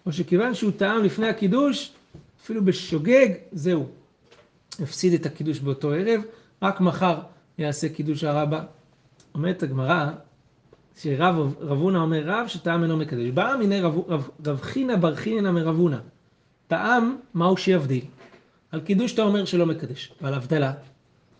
או 0.05 0.13
שכיוון 0.13 0.53
שהוא 0.53 0.71
טעם 0.77 1.03
לפני 1.03 1.27
הקידוש, 1.27 1.91
אפילו 2.41 2.65
בשוגג, 2.65 3.29
זהו. 3.51 3.87
הפסיד 4.79 5.13
את 5.13 5.25
הקידוש 5.25 5.59
באותו 5.59 5.91
ערב, 5.91 6.21
רק 6.61 6.81
מחר 6.81 7.19
יעשה 7.57 7.89
קידוש 7.89 8.23
הרבה. 8.23 8.63
אומרת 9.33 9.63
הגמרא, 9.63 10.11
שרב 10.97 11.55
רב 11.59 11.77
הונא 11.77 11.97
אומר 11.97 12.23
רב 12.25 12.47
שטעם 12.47 12.83
אינו 12.83 12.97
מקדש. 12.97 13.29
בא 13.29 13.55
מיני 13.59 13.81
רב, 13.81 13.97
רב, 14.07 14.29
רב 14.45 14.61
חינה 14.61 14.97
בר 14.97 15.15
חינא 15.15 15.51
מרב 15.51 15.75
הונא. 15.75 15.97
טעם, 16.67 17.17
מהו 17.33 17.57
שיבדיל? 17.57 18.05
על 18.71 18.81
קידוש 18.81 19.13
אתה 19.13 19.21
אומר 19.21 19.45
שלא 19.45 19.65
מקדש, 19.65 20.13
ועל 20.21 20.33
הבדלה. 20.33 20.73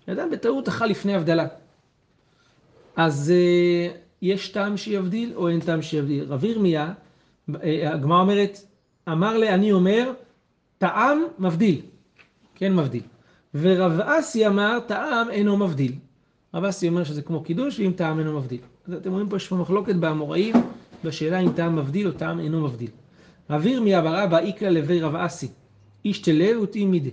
אדם 0.10 0.30
בטעות 0.32 0.68
אכל 0.68 0.86
לפני 0.86 1.16
הבדלה. 1.16 1.48
אז 2.98 3.34
אה, 3.36 3.88
יש 4.22 4.50
טעם 4.50 4.78
שיבדיל 4.78 5.34
או 5.36 5.50
אין 5.50 5.60
טעם 5.60 5.82
שיבדיל? 5.82 6.24
רב 6.24 6.44
ירמיה, 6.44 6.94
אה, 7.64 7.94
הגמרא 7.94 8.22
אומרת, 8.22 8.60
אמר 9.10 9.38
לי, 9.38 9.50
אני 9.50 9.72
אומר, 9.72 10.12
טעם 10.78 11.20
מבדיל, 11.40 11.82
כן 12.56 12.76
מבדיל. 12.76 13.02
ורב 13.54 14.00
אסי 14.00 14.48
אמר, 14.48 14.80
טעם 14.88 15.30
אינו 15.30 15.58
מבדיל. 15.58 15.92
רב 16.54 16.64
אסי 16.64 16.88
אומר 16.88 17.04
שזה 17.04 17.22
כמו 17.22 17.44
קידוש, 17.44 17.80
ואם 17.80 17.92
טעם 17.96 18.20
אינו 18.20 18.40
מבדיל. 18.40 18.60
אז 18.88 18.94
אתם 18.94 19.12
רואים 19.12 19.30
פה 19.30 19.36
יש 19.36 19.48
פה 19.48 19.56
מחלוקת 19.56 19.96
באמוראים, 19.96 20.56
בשאלה 21.04 21.40
אם 21.40 21.52
טעם 21.52 21.76
מבדיל 21.76 22.08
או 22.08 22.12
טעם 22.12 22.40
אינו 22.40 22.62
מבדיל. 22.62 22.90
רב 23.50 23.66
ירמיה 23.66 24.02
בר 24.02 24.24
אבא 24.24 24.40
איקרא 24.40 24.70
לוי 24.70 25.02
רב 25.02 25.16
אסי, 25.16 25.48
איש 26.06 26.20
תלב 26.20 26.62
ותהי 26.62 26.86
מידי. 26.86 27.12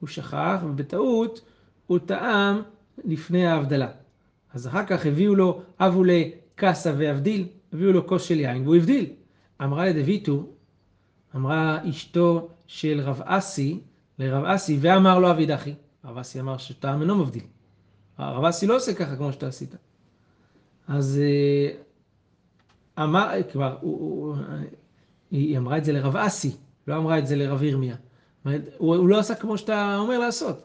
הוא 0.00 0.08
שכח, 0.08 0.60
ובטעות 0.64 1.40
הוא 1.86 1.98
טעם 1.98 2.62
לפני 3.04 3.46
ההבדלה. 3.46 3.88
אז 4.56 4.66
אחר 4.66 4.86
כך 4.86 5.06
הביאו 5.06 5.34
לו, 5.34 5.62
אבו 5.80 6.04
לקסה 6.04 6.92
והבדיל, 6.98 7.48
הביאו 7.72 7.92
לו 7.92 8.06
כוס 8.06 8.24
של 8.24 8.40
יין 8.40 8.62
והוא 8.62 8.76
הבדיל. 8.76 9.06
אמרה 9.62 9.86
לדויטו, 9.86 10.46
אמרה 11.36 11.78
אשתו 11.90 12.48
של 12.66 13.00
רב 13.00 13.20
אסי 13.24 13.80
לרב 14.18 14.44
אסי, 14.44 14.78
ואמר 14.80 15.18
לו 15.18 15.30
אביד 15.30 15.50
אחי. 15.50 15.74
רב 16.04 16.18
אסי 16.18 16.40
אמר 16.40 16.58
שטעם 16.58 17.02
אינו 17.02 17.16
מבדיל. 17.16 17.42
הרב 18.18 18.44
אסי 18.44 18.66
לא 18.66 18.76
עושה 18.76 18.94
ככה 18.94 19.16
כמו 19.16 19.32
שאתה 19.32 19.46
עשית. 19.46 19.74
אז 20.88 21.20
אה, 21.22 21.74
אמר, 23.04 23.30
כבר, 23.52 23.76
הוא, 23.80 24.00
הוא, 24.00 24.36
היא 25.30 25.58
אמרה 25.58 25.78
את 25.78 25.84
זה 25.84 25.92
לרב 25.92 26.16
אסי, 26.16 26.56
לא 26.86 26.96
אמרה 26.96 27.18
את 27.18 27.26
זה 27.26 27.36
לרב 27.36 27.62
ירמיה. 27.62 27.96
הוא, 28.44 28.52
הוא 28.78 29.08
לא 29.08 29.18
עשה 29.18 29.34
כמו 29.34 29.58
שאתה 29.58 29.96
אומר 29.96 30.18
לעשות. 30.18 30.62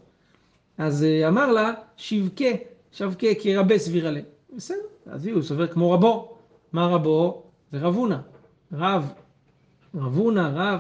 אז 0.78 1.04
אה, 1.04 1.28
אמר 1.28 1.52
לה, 1.52 1.72
שבכה, 1.98 2.71
שבכה 2.92 3.28
כי 3.40 3.56
רבה 3.58 3.78
סבירה 3.78 4.12
לה. 4.12 4.20
בסדר, 4.56 4.78
אז 5.06 5.28
הוא 5.28 5.42
סובר 5.42 5.68
כמו 5.68 5.92
רבו. 5.92 6.38
מה 6.74 6.88
רבו? 6.88 7.44
זה 7.72 7.80
רב 7.80 7.96
הונא. 7.96 8.18
רב, 8.74 9.14
רב 9.96 10.18
הונא, 10.18 10.50
רב, 10.54 10.80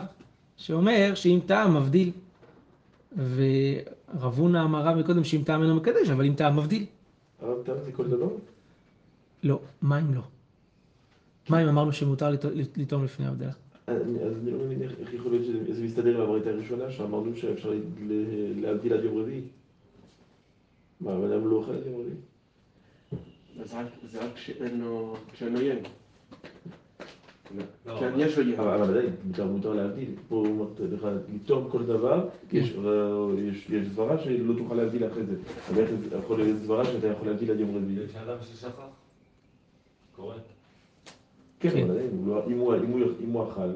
שאומר 0.57 1.11
שאם 1.15 1.39
טעם 1.45 1.77
מבדיל. 1.77 2.11
ורב 3.17 4.39
הונא 4.39 4.63
אמר 4.63 4.81
רב 4.87 4.97
מקודם 4.97 5.23
שאם 5.23 5.41
טעם 5.45 5.63
אינו 5.63 5.75
מקדש, 5.75 6.09
אבל 6.09 6.25
אם 6.25 6.33
טעם 6.33 6.59
מבדיל. 6.59 6.85
הרב 7.41 7.63
טעם 7.63 7.75
זה 7.85 7.91
כל 7.91 8.07
דבר? 8.07 8.27
לא, 9.43 9.59
מים 9.81 10.13
לא. 10.13 10.21
מים 11.49 11.67
אמרנו 11.67 11.93
שמותר 11.93 12.29
לט- 12.29 12.45
לטעום 12.77 13.03
לפני 13.05 13.27
הבדלה. 13.27 13.51
אז 13.87 14.01
אני 14.41 14.51
לא 14.51 14.57
מבין 14.65 14.81
איך 14.81 15.13
יכול 15.13 15.31
להיות 15.31 15.45
שזה 15.67 15.83
מסתדר 15.83 16.15
עם 16.15 16.21
הברית 16.21 16.47
הראשונה, 16.47 16.91
שאמרנו 16.91 17.35
שאפשר 17.35 17.73
להבדיל 18.55 18.93
עד 18.93 19.03
יום 19.03 19.17
רביעי. 19.17 19.41
מה, 21.01 21.11
הבן 21.13 21.31
אדם 21.31 21.47
לא 21.49 21.55
אוכל 21.55 21.71
רביעי? 21.71 22.15
אז 23.61 23.73
רק- 23.73 23.85
זה 24.11 24.19
רק 24.25 24.33
כשאין 24.35 24.81
לו, 24.81 25.15
כשאין 25.33 25.53
לו 25.53 25.61
יין. 25.61 25.79
לא, 27.57 27.63
כן, 27.99 28.07
אבל- 28.07 28.21
יש 28.21 28.37
לו 28.37 28.43
יין. 28.43 28.59
אבל 28.59 28.81
אבל 28.81 28.97
עדיין, 28.97 29.15
מותר- 29.25 29.45
מותר 29.47 29.73
להבדיל. 29.73 30.09
פה 30.29 30.35
הוא 30.35 30.47
אומר 30.47 30.65
לך 30.91 31.07
לטעום 31.35 31.69
כל 31.71 31.83
דבר, 31.85 32.27
יש 32.53 32.75
יש- 33.37 33.87
סברה 33.93 34.17
שלא 34.23 34.53
תוכל 34.57 34.75
להבדיל 34.75 35.07
אחרי 35.07 35.25
זה. 35.25 35.35
אבל 35.69 35.81
איך 35.81 35.89
זה 36.09 36.17
יכול 36.17 36.37
להיות 36.39 36.57
סברה 36.63 36.85
שאתה 36.85 37.07
יכול 37.07 37.27
להבדיל 37.27 37.51
עד 37.51 37.59
יום 37.59 37.75
רביעי? 37.75 38.05
יש 38.05 38.15
אדם 38.15 38.37
ששכח. 38.41 38.71
קורה. 40.15 40.35
כן, 41.59 41.69
כן. 41.69 41.83
אבל 41.83 41.91
עדיין, 41.91 42.23
לא- 42.27 42.45
אם 42.47 42.57
הוא 43.33 43.49
אכל, 43.51 43.69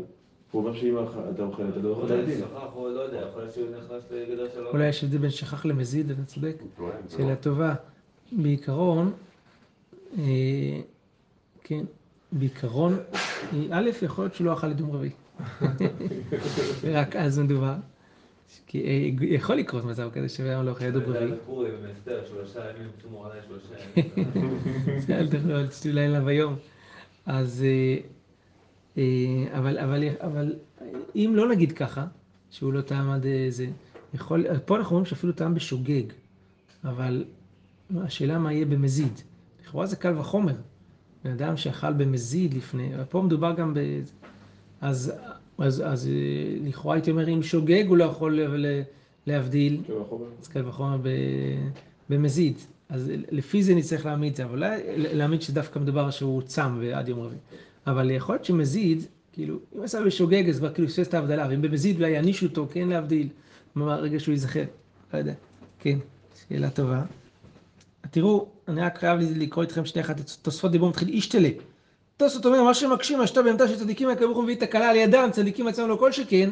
הוא 0.51 0.61
אומר 0.61 0.75
שאם 0.75 0.95
אתה 1.35 1.43
אוכל, 1.43 1.63
אתה 1.69 1.79
לא 1.79 1.89
יכול 1.89 2.03
אולי 2.03 2.17
להבדיל. 2.17 2.37
שכח, 2.37 2.75
או 2.75 2.89
לא 2.89 3.07
של 4.55 4.65
אולי 4.67 4.87
יש 4.87 5.03
הבדל 5.03 5.17
בין 5.17 5.29
שכח 5.29 5.65
למזיד, 5.65 6.11
אתה 6.11 6.23
צודק. 6.23 6.55
שאלה 7.09 7.29
לא- 7.29 7.35
טובה. 7.35 7.75
בעיקרון, 8.31 9.13
אה, 10.17 10.23
כן, 11.63 11.85
בעיקרון, 12.31 12.97
אה, 13.13 13.19
א', 13.71 13.89
יכול 14.01 14.23
להיות 14.23 14.33
שהוא 14.35 14.45
לא 14.47 14.53
אכל 14.53 14.71
את 14.71 14.79
יום 14.79 14.91
רביעי. 14.91 15.11
רק 16.93 17.15
אז 17.15 17.39
מדובר. 17.39 17.73
כי 18.67 18.83
אה, 18.83 19.25
יכול 19.25 19.55
לקרות 19.55 19.85
מצב 19.85 20.09
כזה 20.13 20.29
שבן 20.29 20.65
לא 20.65 20.69
אוכל 20.71 20.85
את 20.85 20.93
יום 20.93 21.03
רביעי. 21.03 21.31
שלושה 22.27 22.59
ימים, 22.69 22.89
שלושה 23.47 23.75
ימים. 23.97 24.27
אל 25.19 25.27
תאכלו, 25.29 25.55
לילה 25.93 26.19
ביום. 26.21 26.55
אז, 27.25 27.65
אבל, 28.97 29.77
אבל, 29.77 30.03
אבל 30.21 30.53
אם 31.15 31.31
לא 31.35 31.49
נגיד 31.49 31.71
ככה, 31.71 32.05
שהוא 32.49 32.73
לא 32.73 32.81
טעם 32.81 33.09
עד 33.09 33.25
אה, 33.25 33.45
זה, 33.49 33.67
יכול, 34.13 34.45
פה 34.65 34.75
אנחנו 34.77 34.95
אומרים 34.95 35.05
שאפילו 35.05 35.33
טעם 35.33 35.53
בשוגג, 35.53 36.03
אבל 36.83 37.25
השאלה 37.97 38.37
מה 38.39 38.53
יהיה 38.53 38.65
במזיד. 38.65 39.19
לכאורה 39.63 39.85
זה 39.85 39.95
קל 39.95 40.17
וחומר. 40.17 40.53
בן 41.23 41.31
אדם 41.31 41.57
שאכל 41.57 41.93
במזיד 41.93 42.53
לפני, 42.53 42.91
פה 43.09 43.21
מדובר 43.21 43.53
גם 43.53 43.73
ב... 43.73 43.79
אז, 44.81 45.13
אז, 45.57 45.83
אז 45.85 46.07
אה, 46.07 46.13
לכאורה 46.67 46.95
הייתי 46.95 47.11
אומר, 47.11 47.29
אם 47.29 47.43
שוגג 47.43 47.85
הוא 47.87 47.97
לא 47.97 48.03
יכול 48.03 48.41
ל- 48.41 48.81
להבדיל. 49.27 49.81
אז 50.41 50.47
קל 50.47 50.67
וחומר 50.67 50.97
ב- 50.97 51.69
במזיד. 52.09 52.57
אז 52.89 53.11
לפי 53.31 53.63
זה 53.63 53.75
נצטרך 53.75 54.05
להעמיד 54.05 54.31
את 54.31 54.35
זה, 54.37 54.43
אבל 54.45 54.53
אולי 54.63 54.81
להעמיד 54.97 55.41
שדווקא 55.41 55.79
מדובר 55.79 56.09
שהוא 56.11 56.41
צם 56.41 56.77
ועד 56.81 57.09
יום 57.09 57.19
רביעי. 57.19 57.39
אבל 57.87 58.11
יכול 58.11 58.35
להיות 58.35 58.45
שמזיד, 58.45 59.03
כאילו, 59.33 59.59
אם 59.75 59.83
עשה 59.83 60.01
בשוגג 60.01 60.49
אז 60.49 60.59
כבר 60.59 60.73
כאילו 60.73 60.87
פספס 60.87 61.07
את 61.07 61.13
ההבדלה, 61.13 61.47
ואם 61.49 61.61
במזיד 61.61 61.95
אולי 61.95 62.09
יענישו 62.09 62.45
אותו, 62.45 62.67
כן 62.71 62.87
להבדיל, 62.87 63.27
מהרגע 63.75 64.19
שהוא 64.19 64.33
ייזכר, 64.33 64.63
לא 65.13 65.17
יודע. 65.17 65.33
כן, 65.79 65.97
שאלה 66.49 66.69
טובה. 66.69 67.03
תראו, 68.11 68.47
אני 68.67 68.81
רק 68.81 68.97
חייב 68.97 69.19
לקרוא 69.35 69.63
איתכם 69.63 69.85
שנייה 69.85 70.05
אחת, 70.05 70.21
תוספות 70.41 70.71
דיבור 70.71 70.89
מתחיל 70.89 71.07
אישתלה. 71.07 71.49
תוספות 72.17 72.45
אומר, 72.45 72.63
מה 72.63 72.73
שמקשים 72.73 73.21
אשתו 73.21 73.43
בהמתה 73.43 73.67
של 73.67 73.79
צדיקים 73.79 74.09
הוא 74.21 74.43
מביא 74.43 74.55
תקלה 74.55 74.89
על 74.89 74.95
ידם, 74.95 75.29
צדיקים 75.31 75.67
עצמם 75.67 75.87
לא 75.87 75.95
כל 75.95 76.11
שכן. 76.11 76.49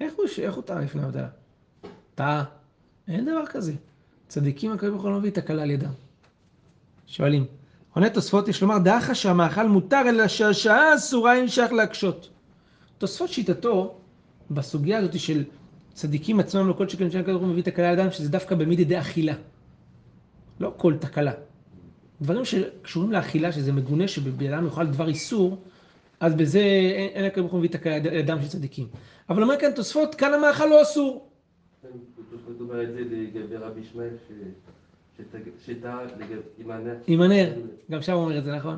איך 0.00 0.14
הוא, 0.16 0.24
איך 0.42 0.54
הוא 0.54 0.62
טעה 0.62 0.80
לפני 0.80 1.02
ההבדלה? 1.02 1.28
טעה. 2.14 2.44
אין 3.08 3.24
דבר 3.24 3.46
כזה. 3.46 3.72
צדיקים 4.28 4.70
הוא 4.70 5.10
לא 5.10 5.18
מביא 5.18 5.30
תקלה 5.30 5.62
על 5.62 5.70
ידם. 5.70 5.92
שואלים, 7.06 7.46
עונה 7.94 8.10
תוספות, 8.10 8.48
יש 8.48 8.62
לומר, 8.62 8.78
דאחה 8.78 9.14
שהמאכל 9.14 9.68
מותר, 9.68 10.02
אלא 10.08 10.28
שהשעה 10.28 10.94
אסורה 10.94 11.34
אין 11.34 11.48
שייך 11.48 11.72
להקשות. 11.72 12.30
תוספות 12.98 13.28
שיטתו, 13.28 13.94
בסוגיה 14.50 14.98
הזאת 14.98 15.20
של 15.20 15.44
צדיקים 15.94 16.40
עצמם 16.40 16.68
לא 16.68 16.72
כל 16.72 16.88
שכן 16.88 17.08
ברוך 17.22 17.42
הוא 17.42 17.48
מביא 17.48 17.62
תקלה 17.62 17.88
על 17.90 17.98
ידם, 17.98 18.10
שזה 18.10 18.28
דווקא 18.28 18.54
במידי 18.54 18.84
דאכילה. 18.84 19.34
לא 20.60 20.74
כל 20.76 20.94
תקלה. 21.00 21.32
דברים 22.22 22.44
שקשורים 22.44 23.12
לאכילה, 23.12 23.52
שזה 23.52 23.72
מגונה, 23.72 24.08
שבן 24.08 24.52
אדם 24.52 24.64
יאכל 24.64 24.86
דבר 24.86 25.08
איסור, 25.08 25.58
אז 26.20 26.34
בזה 26.34 26.60
אין 26.60 27.08
אין 27.14 27.24
הקדוש 27.24 27.40
ברוך 27.40 27.52
הוא 27.52 27.58
מביא 27.58 27.70
תקלה 27.70 27.94
על 27.94 28.06
ידם 28.06 28.42
של 28.42 28.48
צדיקים. 28.48 28.86
אבל 29.28 29.42
אומר 29.42 29.54
כאן 29.60 29.70
תוספות, 29.74 30.14
כאן 30.14 30.34
המאכל 30.34 30.66
לא 30.66 30.82
אסור. 30.82 31.28
זה 31.82 31.88
לגבי 33.10 33.56
רבי 33.56 33.80
ישמעאל, 33.80 34.08
ש- 35.18 35.22
שת- 35.32 35.66
שטעה 35.66 35.98
לגבי- 36.04 36.34
עם 37.06 37.20
הנר. 37.20 37.52
גם 37.90 38.02
שם 38.02 38.12
אומר 38.12 38.38
את 38.38 38.44
זה, 38.44 38.56
נכון? 38.56 38.76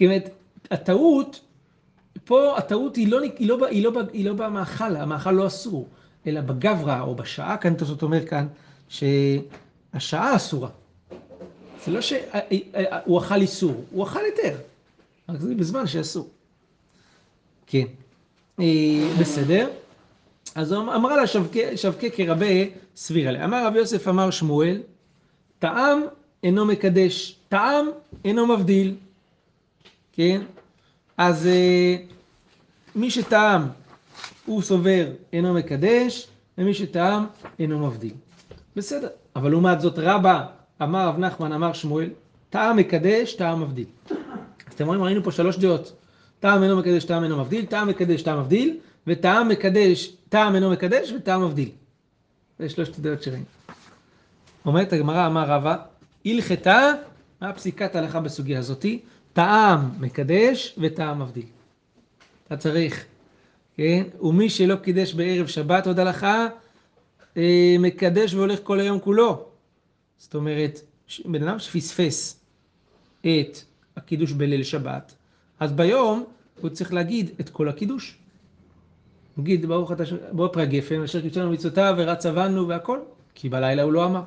באמת, 0.00 0.28
הטעות, 0.70 1.40
פה 2.24 2.58
הטעות 2.58 2.96
היא 2.96 3.08
לא, 3.08 3.20
היא 3.20 3.48
לא, 3.48 3.66
היא 3.66 3.84
לא, 3.84 3.92
היא 4.12 4.24
לא 4.26 4.32
במאכל, 4.34 4.96
המאכל 4.96 5.30
לא 5.32 5.46
אסור, 5.46 5.88
אלא 6.26 6.40
בגברא 6.40 7.00
או 7.00 7.14
בשעה, 7.14 7.56
כאן 7.56 7.74
תוספות 7.74 8.02
אומר 8.02 8.26
כאן, 8.26 8.46
שהשעה 8.88 10.36
אסורה. 10.36 10.68
זה 11.86 11.90
לא 11.92 12.00
שהוא 12.00 13.18
אכל 13.18 13.40
איסור, 13.40 13.84
הוא 13.90 14.04
אכל 14.04 14.20
היתר, 14.24 14.56
רק 15.28 15.40
זה 15.40 15.54
בזמן 15.54 15.86
שאסור. 15.86 16.28
כן, 17.66 17.84
אה, 18.60 18.64
בסדר. 19.20 19.68
אז 20.54 20.72
הוא 20.72 20.94
אמרה 20.94 21.16
לה 21.16 21.26
שבקה 21.76 22.10
כרבה 22.16 22.46
סבירה 22.96 23.32
לה. 23.32 23.44
אמר 23.44 23.66
רבי 23.66 23.78
יוסף 23.78 24.08
אמר 24.08 24.30
שמואל, 24.30 24.82
טעם 25.58 26.02
אינו 26.42 26.64
מקדש, 26.64 27.36
טעם 27.48 27.86
אינו 28.24 28.46
מבדיל, 28.46 28.94
כן? 30.12 30.42
אז 31.16 31.46
אה, 31.46 31.96
מי 32.94 33.10
שטעם 33.10 33.68
הוא 34.46 34.62
סובר 34.62 35.06
אינו 35.32 35.54
מקדש, 35.54 36.28
ומי 36.58 36.74
שטעם 36.74 37.26
אינו 37.58 37.86
מבדיל. 37.86 38.12
בסדר. 38.76 39.08
אבל 39.36 39.50
לעומת 39.50 39.80
זאת 39.80 39.94
רבא 39.98 40.46
אמר 40.82 41.08
רב 41.08 41.18
נחמן 41.18 41.52
אמר 41.52 41.72
שמואל, 41.72 42.10
טעם 42.50 42.76
מקדש, 42.76 43.34
טעם 43.34 43.62
מבדיל. 43.62 43.86
אז 44.66 44.74
אתם 44.74 44.86
רואים, 44.86 45.02
ראינו 45.02 45.24
פה 45.24 45.32
שלוש 45.32 45.58
דעות. 45.58 45.92
טעם 46.40 46.62
אינו 46.62 46.76
מקדש, 46.76 47.04
טעם 47.04 47.24
אינו 47.24 47.36
מבדיל, 47.40 47.66
טעם 47.66 47.88
מקדש, 47.88 48.22
טעם 48.22 48.40
מבדיל, 48.40 48.76
וטעם 49.06 49.48
מקדש, 49.48 50.12
טעם 50.28 50.54
אינו 50.54 50.70
מקדש, 50.70 51.12
וטעם 51.12 51.44
מבדיל. 51.44 51.68
זה 52.58 52.68
שלושת 52.68 52.98
הדעות 52.98 53.22
שראינו. 53.22 53.44
אומרת 54.66 54.92
הגמרא, 54.92 55.26
אמר 55.26 55.44
רבא, 55.50 55.76
הלכתה, 56.26 56.92
מה 57.40 57.52
פסיקת 57.52 57.96
ההלכה 57.96 58.20
בסוגיה 58.20 58.58
הזאתי? 58.58 59.00
טעם 59.32 59.90
מקדש 60.00 60.74
וטעם 60.78 61.22
מבדיל. 61.22 61.46
אתה 62.46 62.56
צריך, 62.56 63.04
כן? 63.76 64.02
ומי 64.20 64.50
שלא 64.50 64.76
קידש 64.76 65.14
בערב 65.14 65.46
שבת 65.46 65.86
עוד 65.86 65.98
הלכה, 65.98 66.46
אה, 67.36 67.76
מקדש 67.78 68.34
והולך 68.34 68.58
כל 68.62 68.80
היום 68.80 69.00
כולו. 69.00 69.46
זאת 70.18 70.34
אומרת, 70.34 70.80
בן 71.24 71.48
אדם 71.48 71.58
שפספס 71.58 72.40
את 73.20 73.58
הקידוש 73.96 74.32
בליל 74.32 74.62
שבת, 74.62 75.14
אז 75.60 75.72
ביום 75.72 76.24
הוא 76.60 76.70
צריך 76.70 76.92
להגיד 76.92 77.30
את 77.40 77.48
כל 77.48 77.68
הקידוש. 77.68 78.18
נגיד, 79.36 79.66
ברוך 79.66 79.92
אתה, 79.92 80.06
ש- 80.06 80.12
ברוך 80.32 80.52
פרי 80.52 80.62
הגפן, 80.62 81.02
אשר 81.02 81.20
קידשנו 81.20 81.50
מצוותיו 81.50 81.94
ורץ 81.98 82.26
עבדנו 82.26 82.68
והכל, 82.68 82.98
כי 83.34 83.48
בלילה 83.48 83.82
הוא 83.82 83.92
לא 83.92 84.04
אמר. 84.04 84.22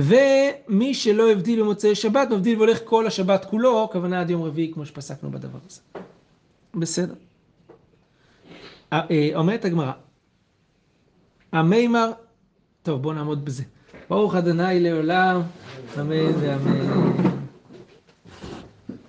ומי 0.00 0.94
שלא 0.94 1.30
הבדיל 1.30 1.62
במוצאי 1.62 1.94
שבת, 1.94 2.30
מבדיל 2.30 2.58
והולך 2.58 2.78
כל 2.84 3.06
השבת 3.06 3.44
כולו, 3.44 3.84
הכוונה 3.84 4.20
עד 4.20 4.30
יום 4.30 4.42
רביעי, 4.42 4.72
כמו 4.74 4.86
שפסקנו 4.86 5.30
בדבר 5.30 5.58
הזה. 5.66 5.80
בסדר. 6.74 7.14
אה, 8.92 9.30
אומרת 9.34 9.64
הגמרא, 9.64 9.92
המימר, 11.52 12.12
טוב 12.82 13.02
בואו 13.02 13.14
נעמוד 13.14 13.44
בזה. 13.44 13.62
ברוך 14.10 14.34
אדוני 14.34 14.80
לעולם, 14.80 15.40
אמן 15.98 16.32
ואמן. 16.40 17.29